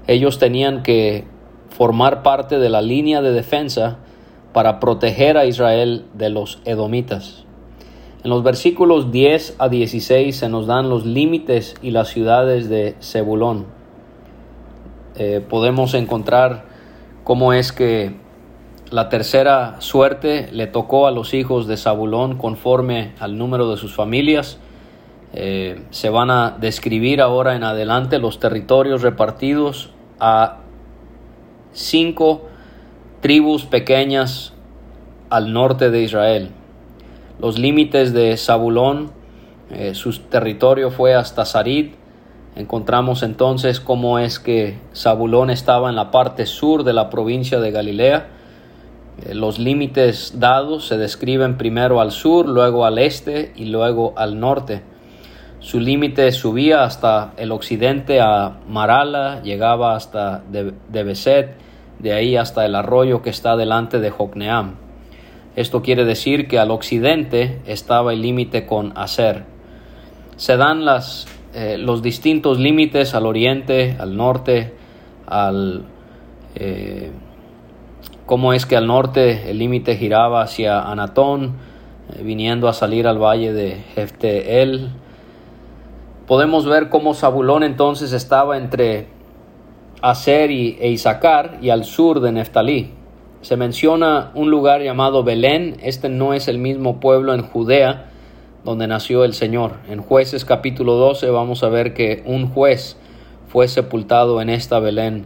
ellos 0.08 0.40
tenían 0.40 0.82
que 0.82 1.26
formar 1.70 2.24
parte 2.24 2.58
de 2.58 2.70
la 2.70 2.82
línea 2.82 3.22
de 3.22 3.32
defensa 3.32 4.00
para 4.54 4.80
proteger 4.80 5.38
a 5.38 5.46
Israel 5.46 6.06
de 6.16 6.32
los 6.32 6.60
edomitas. 6.66 7.46
En 8.24 8.32
los 8.32 8.42
versículos 8.42 9.12
10 9.12 9.58
a 9.60 9.70
16 9.70 10.36
se 10.36 10.50
nos 10.50 10.66
dan 10.66 10.90
los 10.90 11.06
límites 11.06 11.76
y 11.84 11.92
las 11.92 12.08
ciudades 12.08 12.70
de 12.70 12.96
Zebulón. 13.04 13.68
Eh, 15.16 15.46
podemos 15.48 15.94
encontrar 15.94 16.67
cómo 17.28 17.52
es 17.52 17.74
que 17.74 18.14
la 18.90 19.10
tercera 19.10 19.82
suerte 19.82 20.48
le 20.54 20.66
tocó 20.66 21.08
a 21.08 21.12
los 21.12 21.34
hijos 21.34 21.68
de 21.68 21.76
Zabulón 21.76 22.38
conforme 22.38 23.16
al 23.20 23.38
número 23.38 23.70
de 23.70 23.76
sus 23.76 23.94
familias. 23.94 24.60
Eh, 25.34 25.82
se 25.90 26.10
van 26.10 26.32
a 26.32 26.52
describir 26.52 27.20
ahora 27.20 27.58
en 27.58 27.66
adelante 27.66 28.18
los 28.18 28.40
territorios 28.40 29.02
repartidos 29.02 29.90
a 30.22 30.60
cinco 31.74 32.48
tribus 33.20 33.66
pequeñas 33.66 34.54
al 35.30 35.52
norte 35.52 35.92
de 35.92 36.04
Israel. 36.04 36.52
Los 37.42 37.60
límites 37.60 38.14
de 38.14 38.38
Zabulón, 38.38 39.12
eh, 39.70 39.96
su 39.96 40.18
territorio 40.18 40.92
fue 40.92 41.14
hasta 41.14 41.44
Sarid. 41.44 41.90
Encontramos 42.58 43.22
entonces 43.22 43.80
cómo 43.80 44.18
es 44.18 44.40
que 44.40 44.80
Zabulón 44.96 45.52
estaba 45.52 45.90
en 45.90 45.96
la 45.96 46.10
parte 46.10 46.48
sur 46.48 46.84
de 46.84 46.92
la 46.92 47.12
provincia 47.12 47.60
de 47.60 47.70
Galilea. 47.70 48.30
Eh, 49.28 49.36
los 49.36 49.60
límites 49.60 50.40
dados 50.40 50.88
se 50.88 50.98
describen 50.98 51.58
primero 51.58 52.02
al 52.02 52.12
sur, 52.12 52.50
luego 52.50 52.86
al 52.86 52.98
este 52.98 53.54
y 53.56 53.66
luego 53.66 54.14
al 54.18 54.40
norte. 54.40 54.82
Su 55.60 55.80
límite 55.80 56.32
subía 56.32 56.84
hasta 56.84 57.34
el 57.38 57.52
occidente 57.52 58.22
a 58.22 58.58
Marala, 58.68 59.40
llegaba 59.44 59.96
hasta 59.96 60.42
Debeset, 60.90 61.58
de 62.00 62.14
ahí 62.14 62.38
hasta 62.38 62.66
el 62.66 62.74
arroyo 62.74 63.22
que 63.22 63.30
está 63.30 63.56
delante 63.56 64.00
de 64.00 64.10
Jocneam. 64.10 64.78
Esto 65.56 65.84
quiere 65.84 66.06
decir 66.06 66.48
que 66.48 66.58
al 66.58 66.72
occidente 66.72 67.62
estaba 67.68 68.14
el 68.14 68.24
límite 68.24 68.66
con 68.66 68.94
Aser. 68.96 69.46
Se 70.38 70.58
dan 70.58 70.86
las, 70.86 71.28
eh, 71.60 71.80
los 71.80 72.04
distintos 72.04 72.60
límites 72.60 73.16
al 73.16 73.26
oriente, 73.26 73.96
al 73.98 74.16
norte, 74.16 74.76
al... 75.26 75.86
Eh, 76.54 77.10
cómo 78.28 78.54
es 78.54 78.68
que 78.68 78.78
al 78.78 78.86
norte 78.86 79.50
el 79.50 79.58
límite 79.58 79.96
giraba 79.96 80.44
hacia 80.44 80.84
Anatón, 80.84 81.56
eh, 82.14 82.22
viniendo 82.22 82.68
a 82.68 82.74
salir 82.74 83.08
al 83.08 83.18
valle 83.18 83.54
de 83.54 83.78
Jefteel. 83.96 84.92
Podemos 86.28 86.68
ver 86.68 86.90
cómo 86.90 87.16
Zabulón 87.16 87.64
entonces 87.64 88.14
estaba 88.14 88.56
entre 88.56 89.08
Aser 90.04 90.52
y, 90.52 90.78
e 90.80 90.92
Isaacar 90.92 91.58
y 91.60 91.72
al 91.72 91.86
sur 91.86 92.20
de 92.20 92.34
Neftalí 92.34 92.92
se 93.42 93.58
menciona 93.58 94.30
un 94.36 94.52
lugar 94.52 94.84
llamado 94.84 95.24
Belén. 95.24 95.78
Este 95.82 96.08
no 96.08 96.36
es 96.36 96.48
el 96.50 96.60
mismo 96.60 97.00
pueblo 97.00 97.34
en 97.34 97.42
Judea 97.42 98.12
donde 98.68 98.86
nació 98.86 99.24
el 99.24 99.34
Señor. 99.34 99.76
En 99.88 100.02
jueces 100.02 100.44
capítulo 100.44 100.96
12 100.96 101.30
vamos 101.30 101.64
a 101.64 101.70
ver 101.70 101.94
que 101.94 102.22
un 102.26 102.50
juez 102.50 102.98
fue 103.48 103.70
sepultado 103.70 104.42
en 104.42 104.50
esta 104.50 104.80
Belén 104.80 105.26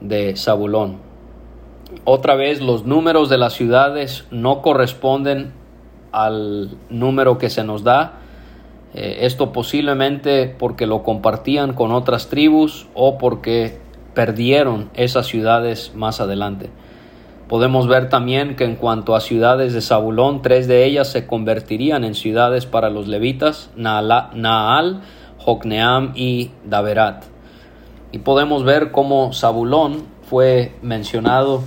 de 0.00 0.34
Zabulón. 0.36 0.96
Otra 2.04 2.34
vez 2.34 2.62
los 2.62 2.86
números 2.86 3.28
de 3.28 3.36
las 3.36 3.52
ciudades 3.52 4.24
no 4.30 4.62
corresponden 4.62 5.52
al 6.12 6.78
número 6.88 7.36
que 7.36 7.50
se 7.50 7.62
nos 7.62 7.84
da. 7.84 8.20
Eh, 8.94 9.18
esto 9.20 9.52
posiblemente 9.52 10.46
porque 10.58 10.86
lo 10.86 11.02
compartían 11.02 11.74
con 11.74 11.92
otras 11.92 12.28
tribus 12.28 12.86
o 12.94 13.18
porque 13.18 13.80
perdieron 14.14 14.88
esas 14.94 15.26
ciudades 15.26 15.92
más 15.94 16.22
adelante. 16.22 16.70
Podemos 17.48 17.88
ver 17.88 18.10
también 18.10 18.56
que 18.56 18.64
en 18.64 18.76
cuanto 18.76 19.16
a 19.16 19.20
ciudades 19.22 19.72
de 19.72 19.80
Zabulón, 19.80 20.42
tres 20.42 20.68
de 20.68 20.84
ellas 20.84 21.10
se 21.10 21.26
convertirían 21.26 22.04
en 22.04 22.14
ciudades 22.14 22.66
para 22.66 22.90
los 22.90 23.08
levitas, 23.08 23.70
Naal, 23.74 25.00
Jocneam 25.38 26.12
y 26.14 26.50
Daverat. 26.66 27.24
Y 28.12 28.18
podemos 28.18 28.64
ver 28.64 28.90
cómo 28.90 29.32
Zabulón 29.32 30.04
fue 30.28 30.74
mencionado 30.82 31.62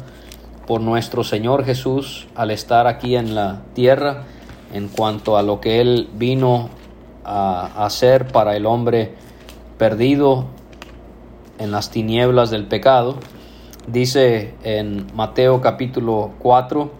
por 0.67 0.81
nuestro 0.81 1.23
Señor 1.23 1.65
Jesús 1.65 2.27
al 2.35 2.51
estar 2.51 2.85
aquí 2.85 3.15
en 3.15 3.33
la 3.33 3.63
tierra 3.73 4.25
en 4.73 4.87
cuanto 4.87 5.35
a 5.35 5.41
lo 5.41 5.61
que 5.61 5.81
Él 5.81 6.09
vino 6.13 6.69
a 7.25 7.85
hacer 7.85 8.27
para 8.27 8.55
el 8.55 8.67
hombre 8.67 9.15
perdido 9.79 10.45
en 11.57 11.71
las 11.71 11.89
tinieblas 11.89 12.51
del 12.51 12.67
pecado 12.67 13.17
Dice 13.87 14.53
en 14.63 15.07
Mateo 15.15 15.59
capítulo 15.59 16.33
4 16.37 16.91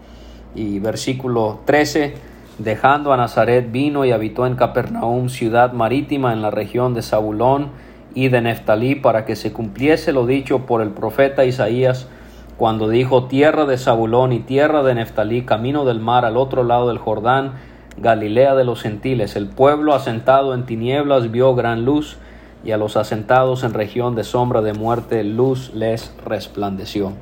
y 0.56 0.80
versículo 0.80 1.60
13, 1.64 2.14
dejando 2.58 3.12
a 3.12 3.16
Nazaret 3.16 3.70
vino 3.70 4.04
y 4.04 4.10
habitó 4.10 4.46
en 4.46 4.56
Capernaum, 4.56 5.28
ciudad 5.28 5.72
marítima 5.74 6.32
en 6.32 6.42
la 6.42 6.50
región 6.50 6.92
de 6.92 7.02
Zabulón 7.02 7.68
y 8.16 8.28
de 8.28 8.40
Neftalí, 8.40 8.96
para 8.96 9.24
que 9.24 9.36
se 9.36 9.52
cumpliese 9.52 10.12
lo 10.12 10.26
dicho 10.26 10.66
por 10.66 10.82
el 10.82 10.90
profeta 10.90 11.44
Isaías, 11.44 12.08
cuando 12.58 12.88
dijo, 12.88 13.26
tierra 13.26 13.64
de 13.64 13.78
Zabulón 13.78 14.32
y 14.32 14.40
tierra 14.40 14.82
de 14.82 14.96
Neftalí, 14.96 15.42
camino 15.42 15.84
del 15.84 16.00
mar 16.00 16.24
al 16.24 16.36
otro 16.36 16.64
lado 16.64 16.88
del 16.88 16.98
Jordán, 16.98 17.52
Galilea 17.96 18.56
de 18.56 18.64
los 18.64 18.82
gentiles, 18.82 19.36
el 19.36 19.46
pueblo 19.46 19.94
asentado 19.94 20.52
en 20.52 20.66
tinieblas 20.66 21.30
vio 21.30 21.54
gran 21.54 21.84
luz, 21.84 22.18
y 22.64 22.72
a 22.72 22.76
los 22.76 22.96
asentados 22.96 23.64
en 23.64 23.74
región 23.74 24.14
de 24.14 24.24
sombra 24.24 24.62
de 24.62 24.72
muerte 24.72 25.24
luz 25.24 25.72
les 25.74 26.12
resplandeció. 26.24 27.12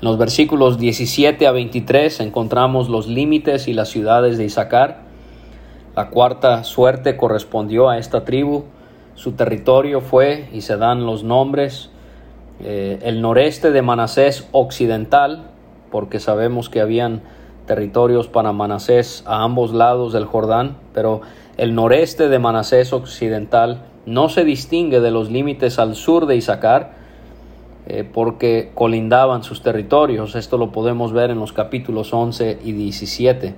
En 0.00 0.04
los 0.04 0.16
versículos 0.16 0.78
17 0.78 1.46
a 1.46 1.52
23 1.52 2.20
encontramos 2.20 2.88
los 2.88 3.08
límites 3.08 3.66
y 3.66 3.72
las 3.72 3.88
ciudades 3.88 4.38
de 4.38 4.44
Isaacar. 4.44 5.00
La 5.96 6.10
cuarta 6.10 6.62
suerte 6.62 7.16
correspondió 7.16 7.88
a 7.88 7.98
esta 7.98 8.24
tribu. 8.24 8.64
Su 9.16 9.32
territorio 9.32 10.00
fue, 10.00 10.48
y 10.52 10.60
se 10.60 10.76
dan 10.76 11.04
los 11.04 11.24
nombres, 11.24 11.90
eh, 12.60 13.00
el 13.02 13.20
noreste 13.20 13.72
de 13.72 13.82
Manasés 13.82 14.46
occidental, 14.52 15.50
porque 15.90 16.20
sabemos 16.20 16.68
que 16.68 16.80
habían 16.80 17.22
territorios 17.66 18.28
para 18.28 18.52
Manasés 18.52 19.24
a 19.26 19.42
ambos 19.42 19.72
lados 19.72 20.12
del 20.12 20.24
Jordán, 20.24 20.76
pero 20.94 21.22
el 21.56 21.74
noreste 21.74 22.28
de 22.28 22.38
Manasés 22.38 22.92
occidental 22.92 23.82
no 24.08 24.28
se 24.30 24.44
distingue 24.44 25.00
de 25.00 25.10
los 25.10 25.30
límites 25.30 25.78
al 25.78 25.94
sur 25.94 26.24
de 26.24 26.36
Isaacar, 26.36 26.92
eh, 27.86 28.08
porque 28.10 28.72
colindaban 28.74 29.42
sus 29.42 29.62
territorios. 29.62 30.34
Esto 30.34 30.56
lo 30.56 30.72
podemos 30.72 31.12
ver 31.12 31.30
en 31.30 31.38
los 31.38 31.52
capítulos 31.52 32.14
11 32.14 32.58
y 32.64 32.72
17. 32.72 33.54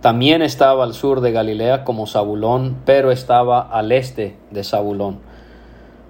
También 0.00 0.42
estaba 0.42 0.82
al 0.82 0.94
sur 0.94 1.20
de 1.20 1.30
Galilea 1.30 1.84
como 1.84 2.08
Zabulón, 2.08 2.78
pero 2.84 3.12
estaba 3.12 3.60
al 3.60 3.92
este 3.92 4.34
de 4.50 4.64
Zabulón, 4.64 5.20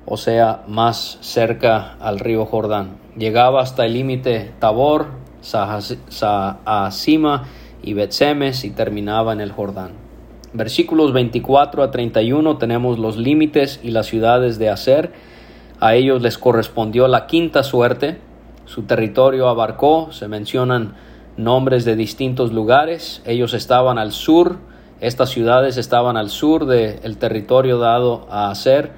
o 0.07 0.17
sea, 0.17 0.62
más 0.67 1.19
cerca 1.21 1.97
al 2.01 2.21
río 2.21 2.47
Jordán. 2.47 2.97
Llegaba 3.19 3.61
hasta 3.61 3.85
el 3.85 3.93
límite 3.93 4.55
Tabor, 4.61 5.09
Sahasima 5.43 7.45
y 7.83 7.93
Betsemes 7.93 8.65
y 8.65 8.71
terminaba 8.71 9.35
en 9.35 9.43
el 9.43 9.53
Jordán. 9.53 10.02
Versículos 10.55 11.15
24 11.15 11.83
a 11.83 11.91
31 11.91 12.59
tenemos 12.59 12.99
los 12.99 13.17
límites 13.17 13.81
y 13.83 13.91
las 13.91 14.07
ciudades 14.07 14.59
de 14.59 14.69
Aser. 14.69 15.11
A 15.81 15.95
ellos 15.95 16.21
les 16.21 16.37
correspondió 16.37 17.09
la 17.09 17.27
quinta 17.27 17.62
suerte. 17.62 18.19
Su 18.67 18.83
territorio 18.83 19.49
abarcó, 19.49 20.12
se 20.12 20.29
mencionan 20.29 20.95
nombres 21.38 21.87
de 21.87 21.97
distintos 21.97 22.53
lugares. 22.53 23.23
Ellos 23.25 23.55
estaban 23.55 23.99
al 23.99 24.12
sur, 24.12 24.59
estas 25.01 25.31
ciudades 25.31 25.79
estaban 25.79 26.19
al 26.19 26.29
sur 26.29 26.67
del 26.67 27.17
territorio 27.17 27.79
dado 27.79 28.27
a 28.31 28.51
Aser. 28.51 28.91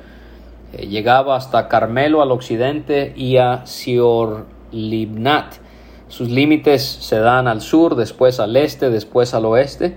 Eh, 0.72 0.88
llegaba 0.88 1.36
hasta 1.36 1.68
Carmelo 1.68 2.20
al 2.20 2.32
occidente 2.32 3.12
y 3.14 3.36
a 3.36 3.64
Sior-Libnat. 3.64 5.54
Sus 6.08 6.30
límites 6.30 6.82
se 6.82 7.20
dan 7.20 7.46
al 7.46 7.60
sur, 7.60 7.94
después 7.94 8.40
al 8.40 8.56
este, 8.56 8.90
después 8.90 9.34
al 9.34 9.44
oeste 9.44 9.96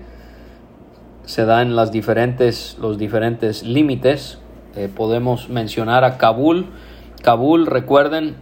se 1.28 1.44
da 1.44 1.60
en 1.60 1.76
las 1.76 1.92
diferentes, 1.92 2.78
los 2.80 2.96
diferentes 2.96 3.62
límites. 3.62 4.38
Eh, 4.74 4.88
podemos 4.88 5.50
mencionar 5.50 6.02
a 6.02 6.16
Kabul. 6.16 6.68
Kabul, 7.22 7.66
recuerden, 7.66 8.36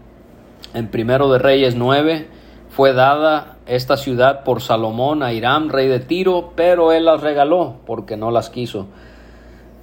en 0.73 0.87
Primero 0.87 1.31
de 1.33 1.41
Reyes 1.41 1.75
9, 1.75 2.29
Fue 2.71 2.93
dada 2.93 3.57
esta 3.67 3.97
ciudad 3.97 4.45
por 4.45 4.61
Salomón 4.63 5.25
a 5.25 5.33
Hiram, 5.33 5.71
rey 5.71 5.89
de 5.89 5.99
Tiro, 5.99 6.53
pero 6.55 6.93
él 6.93 7.07
las 7.07 7.23
regaló 7.23 7.77
porque 7.87 8.17
no 8.17 8.31
las 8.31 8.51
quiso. 8.51 8.87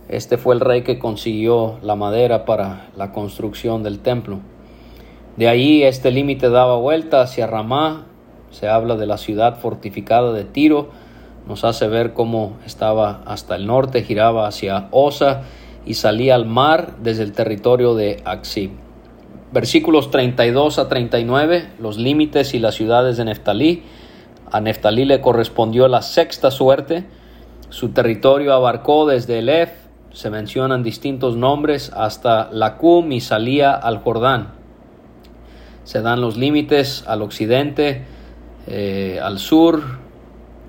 Este 0.08 0.38
fue 0.38 0.56
el 0.56 0.62
rey 0.62 0.84
que 0.84 1.00
consiguió 1.00 1.80
la 1.82 1.96
madera 1.96 2.46
para 2.46 2.88
la 2.96 3.12
construcción 3.12 3.84
del 3.84 4.00
templo. 4.00 4.39
De 5.36 5.50
ahí 5.50 5.84
este 5.84 6.10
límite 6.12 6.50
daba 6.50 6.78
vuelta 6.78 7.22
hacia 7.22 7.48
Ramá, 7.48 8.06
se 8.52 8.70
habla 8.70 8.96
de 8.96 9.08
la 9.08 9.18
ciudad 9.18 9.58
fortificada 9.58 10.32
de 10.32 10.46
Tiro, 10.46 10.92
nos 11.47 11.63
hace 11.63 11.88
ver 11.88 12.13
cómo 12.13 12.58
estaba 12.65 13.21
hasta 13.25 13.56
el 13.56 13.67
norte, 13.67 14.03
giraba 14.03 14.47
hacia 14.47 14.88
Osa 14.91 15.43
y 15.86 15.95
salía 15.95 16.36
al 16.36 16.45
mar 16.45 16.95
desde 17.01 17.23
el 17.23 17.34
territorio 17.34 17.95
de 17.95 18.21
Axib. 18.25 18.71
Versículos 19.51 20.10
32 20.10 20.79
a 20.79 20.89
39, 20.89 21.69
los 21.79 21.97
límites 21.97 22.53
y 22.53 22.60
las 22.60 22.75
ciudades 22.75 23.17
de 23.17 23.25
Neftalí. 23.25 23.84
A 24.51 24.62
Neftalí 24.62 25.06
le 25.06 25.21
correspondió 25.21 25.88
la 25.88 26.01
sexta 26.01 26.49
suerte. 26.49 27.06
Su 27.69 27.89
territorio 27.89 28.53
abarcó 28.53 29.06
desde 29.06 29.39
Elef, 29.39 29.71
se 30.12 30.29
mencionan 30.29 30.84
distintos 30.84 31.36
nombres, 31.36 31.91
hasta 31.93 32.49
Lacum 32.51 33.12
y 33.12 33.19
salía 33.19 33.73
al 33.73 33.97
Jordán. 33.99 34.53
Se 35.84 36.01
dan 36.01 36.21
los 36.21 36.38
límites 36.38 37.03
al 37.08 37.21
occidente, 37.21 38.06
eh, 38.67 39.19
al 39.21 39.39
sur 39.39 39.82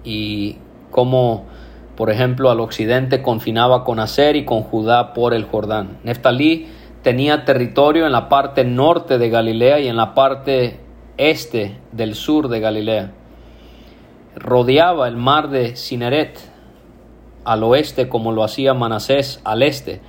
y 0.02 0.56
como 0.94 1.42
por 1.96 2.08
ejemplo 2.08 2.52
al 2.52 2.60
occidente 2.60 3.20
confinaba 3.20 3.82
con 3.82 3.98
Aser 3.98 4.36
y 4.36 4.44
con 4.44 4.62
Judá 4.62 5.12
por 5.12 5.34
el 5.34 5.42
Jordán. 5.44 5.98
Neftalí 6.04 6.68
tenía 7.02 7.44
territorio 7.44 8.06
en 8.06 8.12
la 8.12 8.28
parte 8.28 8.62
norte 8.62 9.18
de 9.18 9.28
Galilea 9.28 9.80
y 9.80 9.88
en 9.88 9.96
la 9.96 10.14
parte 10.14 10.78
este 11.16 11.76
del 11.90 12.14
sur 12.14 12.46
de 12.46 12.60
Galilea. 12.60 13.10
Rodeaba 14.36 15.08
el 15.08 15.16
mar 15.16 15.50
de 15.50 15.74
Cineret 15.74 16.38
al 17.44 17.64
oeste 17.64 18.08
como 18.08 18.30
lo 18.30 18.44
hacía 18.44 18.72
Manasés 18.72 19.40
al 19.42 19.64
este. 19.64 20.00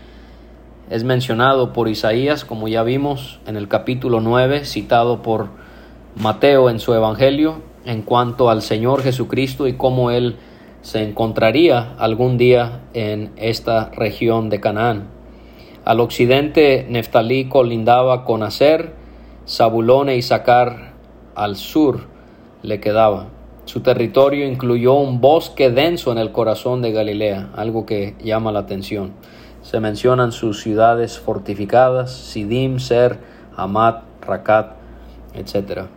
Es 0.91 1.04
mencionado 1.04 1.74
por 1.74 1.88
Isaías, 1.88 2.45
como 2.45 2.67
ya 2.67 2.84
vimos 2.84 3.39
en 3.48 3.58
el 3.58 3.67
capítulo 3.67 4.21
9, 4.21 4.65
citado 4.65 5.24
por 5.24 5.48
Mateo 6.15 6.69
en 6.69 6.80
su 6.80 6.93
Evangelio, 6.93 7.63
en 7.86 8.04
cuanto 8.04 8.52
al 8.52 8.62
Señor 8.62 9.02
Jesucristo 9.02 9.65
y 9.65 9.74
cómo 9.74 10.12
Él 10.12 10.36
se 10.86 11.02
encontraría 11.02 11.95
algún 11.98 12.38
día 12.38 12.82
en 12.93 13.32
esta 13.38 13.89
región 13.89 14.52
de 14.52 14.60
Canaán. 14.60 15.08
Al 15.84 16.00
occidente 16.00 16.86
Neftalí 16.88 17.50
colindaba 17.50 18.24
con 18.24 18.43
Aser, 18.43 18.93
Zabulón 19.48 20.10
e 20.10 20.17
Isaacar 20.17 20.93
al 21.34 21.56
sur 21.56 22.02
le 22.62 22.80
quedaba. 22.80 23.30
Su 23.65 23.80
territorio 23.80 24.48
incluyó 24.48 24.93
un 24.93 25.21
bosque 25.21 25.71
denso 25.71 26.12
en 26.12 26.19
el 26.19 26.32
corazón 26.32 26.84
de 26.84 26.91
Galilea, 26.91 27.50
algo 27.56 27.88
que 27.88 28.13
llama 28.24 28.52
la 28.52 28.60
atención. 28.60 29.13
Se 29.63 29.80
mencionan 29.80 30.32
sus 30.32 30.62
ciudades 30.62 31.17
fortificadas, 31.17 32.12
Sidim, 32.12 32.78
Ser, 32.78 33.17
Hamad, 33.58 34.02
Rakat, 34.21 34.74
etc 35.34 35.88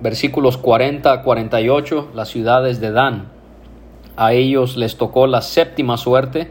versículos 0.00 0.56
40 0.58 1.12
a 1.12 1.22
48, 1.22 2.10
las 2.14 2.28
ciudades 2.28 2.80
de 2.80 2.92
Dan. 2.92 3.37
A 4.18 4.32
ellos 4.32 4.76
les 4.76 4.96
tocó 4.96 5.28
la 5.28 5.42
séptima 5.42 5.96
suerte. 5.96 6.50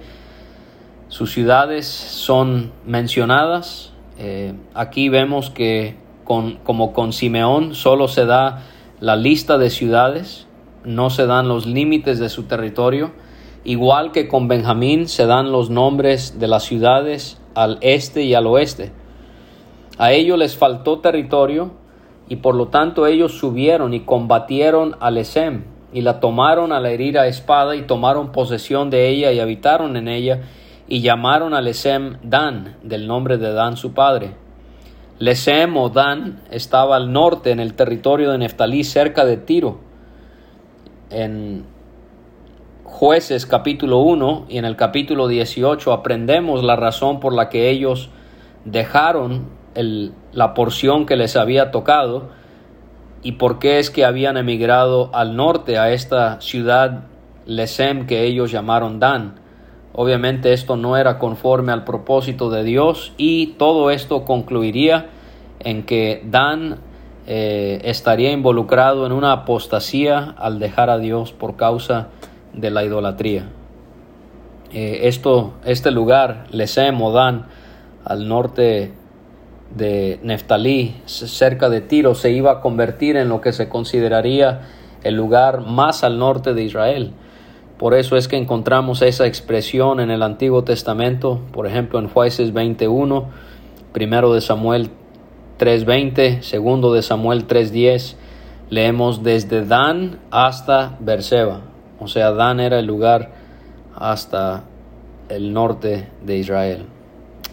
Sus 1.09 1.33
ciudades 1.33 1.85
son 1.85 2.71
mencionadas. 2.85 3.91
Eh, 4.17 4.53
aquí 4.73 5.09
vemos 5.09 5.49
que 5.49 5.97
como 6.23 6.93
con 6.93 7.11
Simeón 7.11 7.75
solo 7.75 8.07
se 8.07 8.25
da 8.25 8.63
la 9.01 9.17
lista 9.17 9.57
de 9.57 9.69
ciudades, 9.69 10.47
no 10.85 11.09
se 11.09 11.25
dan 11.25 11.49
los 11.49 11.65
límites 11.65 12.19
de 12.19 12.29
su 12.29 12.43
territorio. 12.43 13.11
Igual 13.65 14.13
que 14.13 14.29
con 14.29 14.47
Benjamín 14.47 15.09
se 15.09 15.25
dan 15.25 15.51
los 15.51 15.69
nombres 15.69 16.39
de 16.39 16.47
las 16.47 16.63
ciudades 16.63 17.37
al 17.53 17.79
este 17.81 18.23
y 18.23 18.33
al 18.33 18.47
oeste. 18.47 18.93
A 19.97 20.13
ellos 20.13 20.39
les 20.39 20.55
faltó 20.55 20.99
territorio 20.99 21.71
y 22.29 22.37
por 22.37 22.55
lo 22.55 22.69
tanto 22.69 23.07
ellos 23.07 23.37
subieron 23.37 23.93
y 23.93 24.05
combatieron 24.05 24.95
a 25.01 25.11
Lesem, 25.11 25.65
y 25.93 26.01
la 26.01 26.19
tomaron 26.19 26.71
a 26.71 26.79
la 26.79 26.89
herida 26.89 27.27
espada, 27.27 27.75
y 27.75 27.83
tomaron 27.83 28.31
posesión 28.31 28.89
de 28.89 29.09
ella, 29.09 29.31
y 29.31 29.39
habitaron 29.39 29.97
en 29.97 30.07
ella, 30.07 30.41
y 30.87 31.01
llamaron 31.01 31.53
a 31.53 31.61
Lesem 31.61 32.17
Dan, 32.23 32.77
del 32.83 33.07
nombre 33.07 33.37
de 33.37 33.53
Dan 33.53 33.77
su 33.77 33.93
padre. 33.93 34.31
Lesem 35.19 35.75
o 35.77 35.89
Dan 35.89 36.41
estaba 36.51 36.95
al 36.95 37.11
norte 37.11 37.51
en 37.51 37.59
el 37.59 37.73
territorio 37.73 38.31
de 38.31 38.37
Neftalí, 38.37 38.83
cerca 38.83 39.25
de 39.25 39.37
Tiro. 39.37 39.79
En 41.09 41.65
Jueces 42.83 43.45
capítulo 43.45 43.99
1 43.99 44.45
y 44.49 44.57
en 44.57 44.65
el 44.65 44.75
capítulo 44.75 45.27
18 45.27 45.91
aprendemos 45.91 46.63
la 46.63 46.75
razón 46.75 47.19
por 47.19 47.33
la 47.33 47.49
que 47.49 47.69
ellos 47.69 48.09
dejaron 48.63 49.49
la 50.31 50.53
porción 50.53 51.05
que 51.05 51.15
les 51.15 51.35
había 51.35 51.69
tocado 51.69 52.29
y 53.23 53.33
por 53.33 53.59
qué 53.59 53.79
es 53.79 53.89
que 53.89 54.05
habían 54.05 54.37
emigrado 54.37 55.09
al 55.13 55.35
norte 55.35 55.77
a 55.77 55.91
esta 55.91 56.39
ciudad 56.41 57.05
Lesem 57.45 58.07
que 58.07 58.23
ellos 58.23 58.51
llamaron 58.51 58.99
Dan. 58.99 59.35
Obviamente 59.93 60.53
esto 60.53 60.77
no 60.77 60.97
era 60.97 61.17
conforme 61.17 61.71
al 61.71 61.83
propósito 61.83 62.49
de 62.49 62.63
Dios 62.63 63.13
y 63.17 63.55
todo 63.57 63.89
esto 63.89 64.25
concluiría 64.25 65.07
en 65.59 65.83
que 65.83 66.23
Dan 66.25 66.77
eh, 67.25 67.81
estaría 67.83 68.31
involucrado 68.31 69.05
en 69.05 69.11
una 69.11 69.31
apostasía 69.31 70.35
al 70.37 70.59
dejar 70.59 70.89
a 70.89 70.97
Dios 70.97 71.31
por 71.31 71.55
causa 71.55 72.09
de 72.53 72.69
la 72.69 72.83
idolatría. 72.83 73.49
Eh, 74.71 75.01
esto, 75.03 75.53
este 75.65 75.91
lugar, 75.91 76.45
Lesem 76.51 77.01
o 77.01 77.11
Dan, 77.11 77.47
al 78.05 78.27
norte 78.27 78.93
de 79.75 80.19
Neftalí, 80.23 80.95
cerca 81.05 81.69
de 81.69 81.81
Tiro, 81.81 82.15
se 82.15 82.31
iba 82.31 82.51
a 82.51 82.61
convertir 82.61 83.17
en 83.17 83.29
lo 83.29 83.41
que 83.41 83.53
se 83.53 83.69
consideraría 83.69 84.61
el 85.03 85.15
lugar 85.15 85.61
más 85.61 86.03
al 86.03 86.19
norte 86.19 86.53
de 86.53 86.63
Israel. 86.63 87.13
Por 87.77 87.93
eso 87.93 88.17
es 88.17 88.27
que 88.27 88.37
encontramos 88.37 89.01
esa 89.01 89.27
expresión 89.27 89.99
en 89.99 90.09
el 90.09 90.23
Antiguo 90.23 90.63
Testamento, 90.63 91.41
por 91.51 91.67
ejemplo 91.67 91.99
en 91.99 92.07
Jueces 92.07 92.53
21, 92.53 93.25
primero 93.93 94.33
de 94.33 94.41
Samuel 94.41 94.89
3:20, 95.59 96.41
segundo 96.41 96.93
de 96.93 97.03
Samuel 97.03 97.45
3:10, 97.45 98.15
leemos 98.69 99.23
desde 99.23 99.63
Dan 99.63 100.19
hasta 100.31 100.97
Berseba. 100.99 101.61
O 101.99 102.07
sea, 102.07 102.31
Dan 102.31 102.59
era 102.59 102.79
el 102.79 102.85
lugar 102.85 103.31
hasta 103.95 104.63
el 105.29 105.53
norte 105.53 106.07
de 106.25 106.37
Israel 106.37 106.96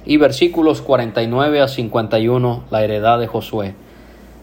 y 0.06 0.16
versículos 0.18 0.82
49 0.82 1.60
a 1.60 1.68
51, 1.68 2.64
la 2.70 2.84
heredad 2.84 3.18
de 3.18 3.26
Josué. 3.26 3.74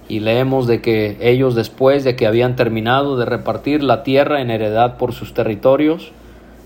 Y 0.07 0.19
leemos 0.19 0.67
de 0.67 0.81
que 0.81 1.17
ellos 1.21 1.55
después 1.55 2.03
de 2.03 2.15
que 2.15 2.27
habían 2.27 2.55
terminado 2.55 3.17
de 3.17 3.25
repartir 3.25 3.83
la 3.83 4.03
tierra 4.03 4.41
en 4.41 4.49
heredad 4.49 4.97
por 4.97 5.13
sus 5.13 5.33
territorios, 5.33 6.11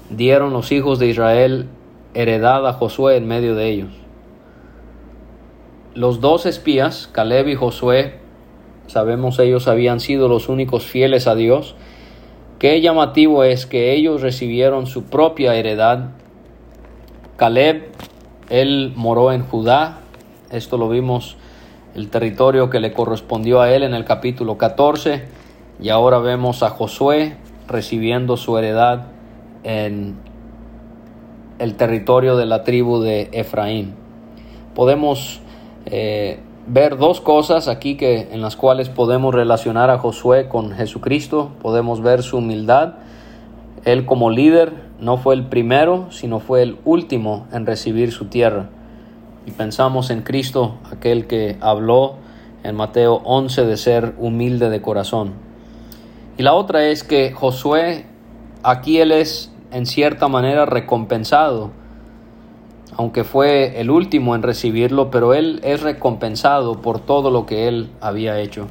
dieron 0.10 0.54
los 0.54 0.72
hijos 0.72 1.00
de 1.00 1.08
Israel 1.08 1.68
heredad 2.14 2.66
a 2.68 2.74
Josué 2.74 3.18
en 3.18 3.28
medio 3.28 3.56
de 3.56 3.70
ellos. 3.70 3.92
Los 5.94 6.22
dos 6.22 6.46
espías, 6.46 7.10
Caleb 7.12 7.50
y 7.50 7.56
Josué, 7.56 8.16
sabemos 8.88 9.40
ellos 9.40 9.68
habían 9.68 10.00
sido 10.00 10.28
los 10.28 10.50
únicos 10.50 10.86
fieles 10.86 11.28
a 11.28 11.36
Dios. 11.36 11.76
Qué 12.60 12.82
llamativo 12.82 13.44
es 13.44 13.66
que 13.66 13.94
ellos 13.94 14.22
recibieron 14.22 14.88
su 14.88 15.04
propia 15.04 15.56
heredad. 15.56 16.12
Caleb 17.38 17.90
él 18.50 18.94
moró 18.96 19.32
en 19.32 19.44
Judá, 19.44 20.00
esto 20.50 20.78
lo 20.78 20.90
vimos, 20.90 21.38
el 21.96 22.10
territorio 22.10 22.70
que 22.70 22.80
le 22.80 22.94
correspondió 22.94 23.62
a 23.62 23.72
él 23.72 23.84
en 23.84 23.94
el 23.94 24.06
capítulo 24.06 24.58
14, 24.58 25.26
y 25.80 25.90
ahora 25.90 26.20
vemos 26.20 26.64
a 26.64 26.70
Josué 26.70 27.38
recibiendo 27.68 28.38
su 28.38 28.58
heredad 28.58 29.08
en 29.64 30.16
el 31.60 31.76
territorio 31.76 32.38
de 32.38 32.46
la 32.46 32.64
tribu 32.64 33.00
de 33.00 33.30
Efraín. 33.32 33.96
Podemos 34.74 35.42
eh, 35.86 36.40
ver 36.68 36.98
dos 36.98 37.22
cosas 37.22 37.68
aquí 37.68 37.96
que, 37.96 38.30
en 38.32 38.42
las 38.42 38.56
cuales 38.56 38.90
podemos 38.90 39.34
relacionar 39.34 39.90
a 39.90 39.98
Josué 39.98 40.48
con 40.48 40.72
Jesucristo. 40.72 41.52
Podemos 41.62 42.02
ver 42.02 42.24
su 42.24 42.38
humildad. 42.38 42.96
Él 43.86 44.06
como 44.06 44.30
líder 44.30 44.85
no 45.00 45.18
fue 45.18 45.36
el 45.36 45.46
primero, 45.46 46.08
sino 46.12 46.40
fue 46.40 46.62
el 46.62 46.78
último 46.86 47.48
en 47.52 47.66
recibir 47.66 48.12
su 48.12 48.26
tierra. 48.26 48.70
Y 49.46 49.52
pensamos 49.52 50.10
en 50.10 50.22
Cristo, 50.22 50.76
aquel 50.92 51.28
que 51.28 51.58
habló 51.62 52.16
en 52.64 52.76
Mateo 52.76 53.22
11 53.26 53.66
de 53.66 53.78
ser 53.78 54.16
humilde 54.18 54.70
de 54.70 54.82
corazón. 54.82 55.34
Y 56.38 56.44
la 56.44 56.54
otra 56.54 56.88
es 56.88 57.04
que 57.04 57.32
Josué, 57.32 58.06
aquí 58.64 59.00
él 59.00 59.12
es 59.12 59.52
en 59.72 59.86
cierta 59.86 60.28
manera 60.28 60.66
recompensado, 60.66 61.72
aunque 62.98 63.24
fue 63.24 63.80
el 63.82 63.92
último 63.92 64.36
en 64.36 64.42
recibirlo, 64.42 65.12
pero 65.12 65.34
él 65.34 65.60
es 65.64 65.82
recompensado 65.82 66.82
por 66.82 67.00
todo 67.00 67.30
lo 67.30 67.46
que 67.46 67.68
él 67.68 67.90
había 68.02 68.40
hecho. 68.40 68.68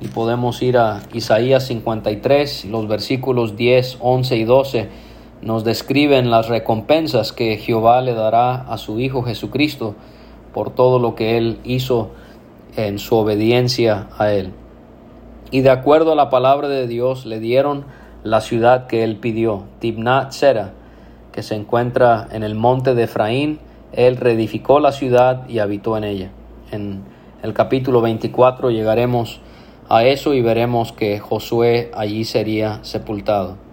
y 0.00 0.08
podemos 0.08 0.60
ir 0.60 0.76
a 0.76 1.02
Isaías 1.14 1.68
53, 1.68 2.66
los 2.66 2.88
versículos 2.88 3.56
10, 3.56 3.98
11 4.00 4.36
y 4.36 4.44
12 4.44 4.88
nos 5.44 5.62
describen 5.62 6.30
las 6.30 6.48
recompensas 6.48 7.32
que 7.32 7.58
Jehová 7.58 8.00
le 8.00 8.14
dará 8.14 8.54
a 8.54 8.78
su 8.78 8.98
Hijo 8.98 9.22
Jesucristo 9.22 9.94
por 10.54 10.70
todo 10.70 10.98
lo 10.98 11.14
que 11.14 11.36
él 11.36 11.58
hizo 11.64 12.12
en 12.76 12.98
su 12.98 13.14
obediencia 13.14 14.08
a 14.16 14.32
él. 14.32 14.52
Y 15.50 15.60
de 15.60 15.68
acuerdo 15.68 16.12
a 16.12 16.16
la 16.16 16.30
palabra 16.30 16.68
de 16.68 16.86
Dios 16.86 17.26
le 17.26 17.40
dieron 17.40 17.84
la 18.22 18.40
ciudad 18.40 18.86
que 18.86 19.04
él 19.04 19.16
pidió, 19.16 19.64
Tibnat 19.80 20.32
Sera, 20.32 20.72
que 21.30 21.42
se 21.42 21.54
encuentra 21.54 22.26
en 22.32 22.42
el 22.42 22.54
monte 22.54 22.94
de 22.94 23.02
Efraín. 23.02 23.58
Él 23.92 24.16
reedificó 24.16 24.80
la 24.80 24.92
ciudad 24.92 25.46
y 25.46 25.58
habitó 25.58 25.98
en 25.98 26.04
ella. 26.04 26.30
En 26.72 27.02
el 27.42 27.52
capítulo 27.52 28.00
24 28.00 28.70
llegaremos 28.70 29.42
a 29.90 30.04
eso 30.04 30.32
y 30.32 30.40
veremos 30.40 30.92
que 30.92 31.18
Josué 31.20 31.90
allí 31.94 32.24
sería 32.24 32.82
sepultado. 32.82 33.63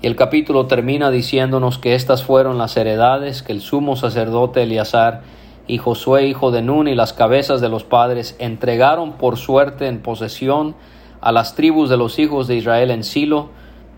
Y 0.00 0.06
el 0.06 0.14
capítulo 0.14 0.66
termina 0.66 1.10
diciéndonos 1.10 1.78
que 1.78 1.96
estas 1.96 2.22
fueron 2.22 2.56
las 2.56 2.76
heredades 2.76 3.42
que 3.42 3.52
el 3.52 3.60
sumo 3.60 3.96
sacerdote 3.96 4.62
Eleazar 4.62 5.22
y 5.66 5.78
Josué 5.78 6.26
hijo 6.26 6.52
de 6.52 6.62
Nun 6.62 6.86
y 6.86 6.94
las 6.94 7.12
cabezas 7.12 7.60
de 7.60 7.68
los 7.68 7.82
padres 7.82 8.36
entregaron 8.38 9.14
por 9.14 9.36
suerte 9.36 9.88
en 9.88 10.00
posesión 10.00 10.76
a 11.20 11.32
las 11.32 11.56
tribus 11.56 11.90
de 11.90 11.96
los 11.96 12.20
hijos 12.20 12.46
de 12.46 12.54
Israel 12.54 12.92
en 12.92 13.02
Silo, 13.02 13.50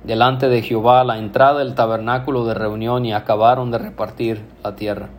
delante 0.04 0.48
de 0.48 0.62
Jehová, 0.62 1.02
a 1.02 1.04
la 1.04 1.18
entrada 1.18 1.58
del 1.58 1.74
tabernáculo 1.74 2.46
de 2.46 2.54
reunión 2.54 3.04
y 3.04 3.12
acabaron 3.12 3.70
de 3.70 3.76
repartir 3.76 4.40
la 4.64 4.74
tierra. 4.74 5.10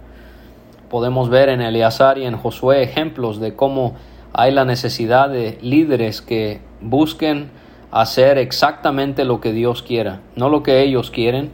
Podemos 0.89 1.29
ver 1.29 1.49
en 1.49 1.61
Eleazar 1.61 2.17
y 2.17 2.25
en 2.25 2.37
Josué 2.37 2.81
ejemplos 2.81 3.39
de 3.39 3.55
cómo 3.55 3.93
hay 4.33 4.51
la 4.51 4.65
necesidad 4.65 5.29
de 5.29 5.59
líderes 5.61 6.23
que 6.23 6.59
busquen 6.81 7.51
hacer 7.91 8.37
exactamente 8.37 9.25
lo 9.25 9.41
que 9.41 9.51
Dios 9.51 9.83
quiera, 9.83 10.21
no 10.35 10.49
lo 10.49 10.63
que 10.63 10.81
ellos 10.81 11.11
quieren, 11.11 11.51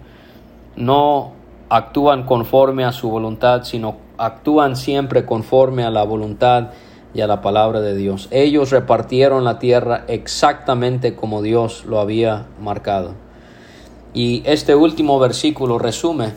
no 0.75 1.33
actúan 1.69 2.23
conforme 2.23 2.85
a 2.85 2.91
su 2.91 3.09
voluntad, 3.09 3.63
sino 3.63 3.97
actúan 4.17 4.75
siempre 4.75 5.25
conforme 5.25 5.83
a 5.83 5.91
la 5.91 6.03
voluntad 6.03 6.69
y 7.13 7.21
a 7.21 7.27
la 7.27 7.41
palabra 7.41 7.81
de 7.81 7.95
Dios. 7.95 8.27
Ellos 8.31 8.71
repartieron 8.71 9.43
la 9.43 9.59
tierra 9.59 10.05
exactamente 10.07 11.15
como 11.15 11.41
Dios 11.41 11.85
lo 11.85 11.99
había 11.99 12.45
marcado. 12.61 13.13
Y 14.13 14.43
este 14.45 14.75
último 14.75 15.19
versículo 15.19 15.79
resume 15.79 16.33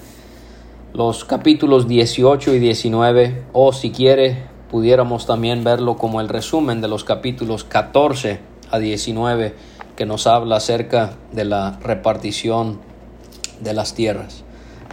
los 0.93 1.25
capítulos 1.25 1.87
18 1.87 2.55
y 2.55 2.59
19, 2.59 3.45
o 3.53 3.73
si 3.73 3.91
quiere, 3.91 4.43
pudiéramos 4.71 5.25
también 5.27 5.63
verlo 5.63 5.97
como 5.97 6.21
el 6.21 6.29
resumen 6.29 6.81
de 6.81 6.89
los 6.89 7.05
capítulos 7.05 7.63
14 7.65 8.41
a 8.71 8.79
19, 8.79 9.55
que 10.01 10.07
nos 10.07 10.27
habla 10.27 10.57
acerca 10.57 11.13
de 11.31 11.45
la 11.45 11.79
repartición 11.83 12.81
de 13.61 13.75
las 13.75 13.93
tierras. 13.93 14.45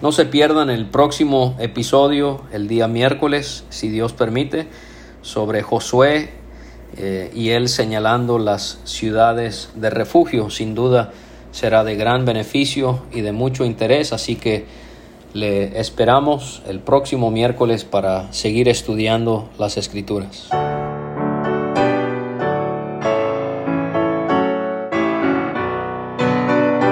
No 0.01 0.11
se 0.11 0.25
pierdan 0.25 0.69
el 0.69 0.85
próximo 0.85 1.55
episodio 1.59 2.41
el 2.51 2.67
día 2.67 2.89
miércoles, 2.89 3.63
si 3.69 3.87
Dios 3.87 4.11
permite 4.11 4.67
sobre 5.21 5.63
Josué 5.63 6.31
eh, 6.97 7.31
y 7.33 7.51
él 7.51 7.69
señalando 7.69 8.37
las 8.37 8.81
ciudades 8.83 9.69
de 9.75 9.91
refugio. 9.91 10.49
Sin 10.49 10.75
duda 10.75 11.13
será 11.51 11.85
de 11.85 11.95
gran 11.95 12.25
beneficio 12.25 13.03
y 13.13 13.21
de 13.21 13.31
mucho 13.31 13.63
interés, 13.63 14.11
así 14.11 14.35
que 14.35 14.65
le 15.31 15.79
esperamos 15.79 16.61
el 16.67 16.81
próximo 16.81 17.31
miércoles 17.31 17.85
para 17.85 18.33
seguir 18.33 18.67
estudiando 18.67 19.47
las 19.57 19.77
escrituras. 19.77 20.49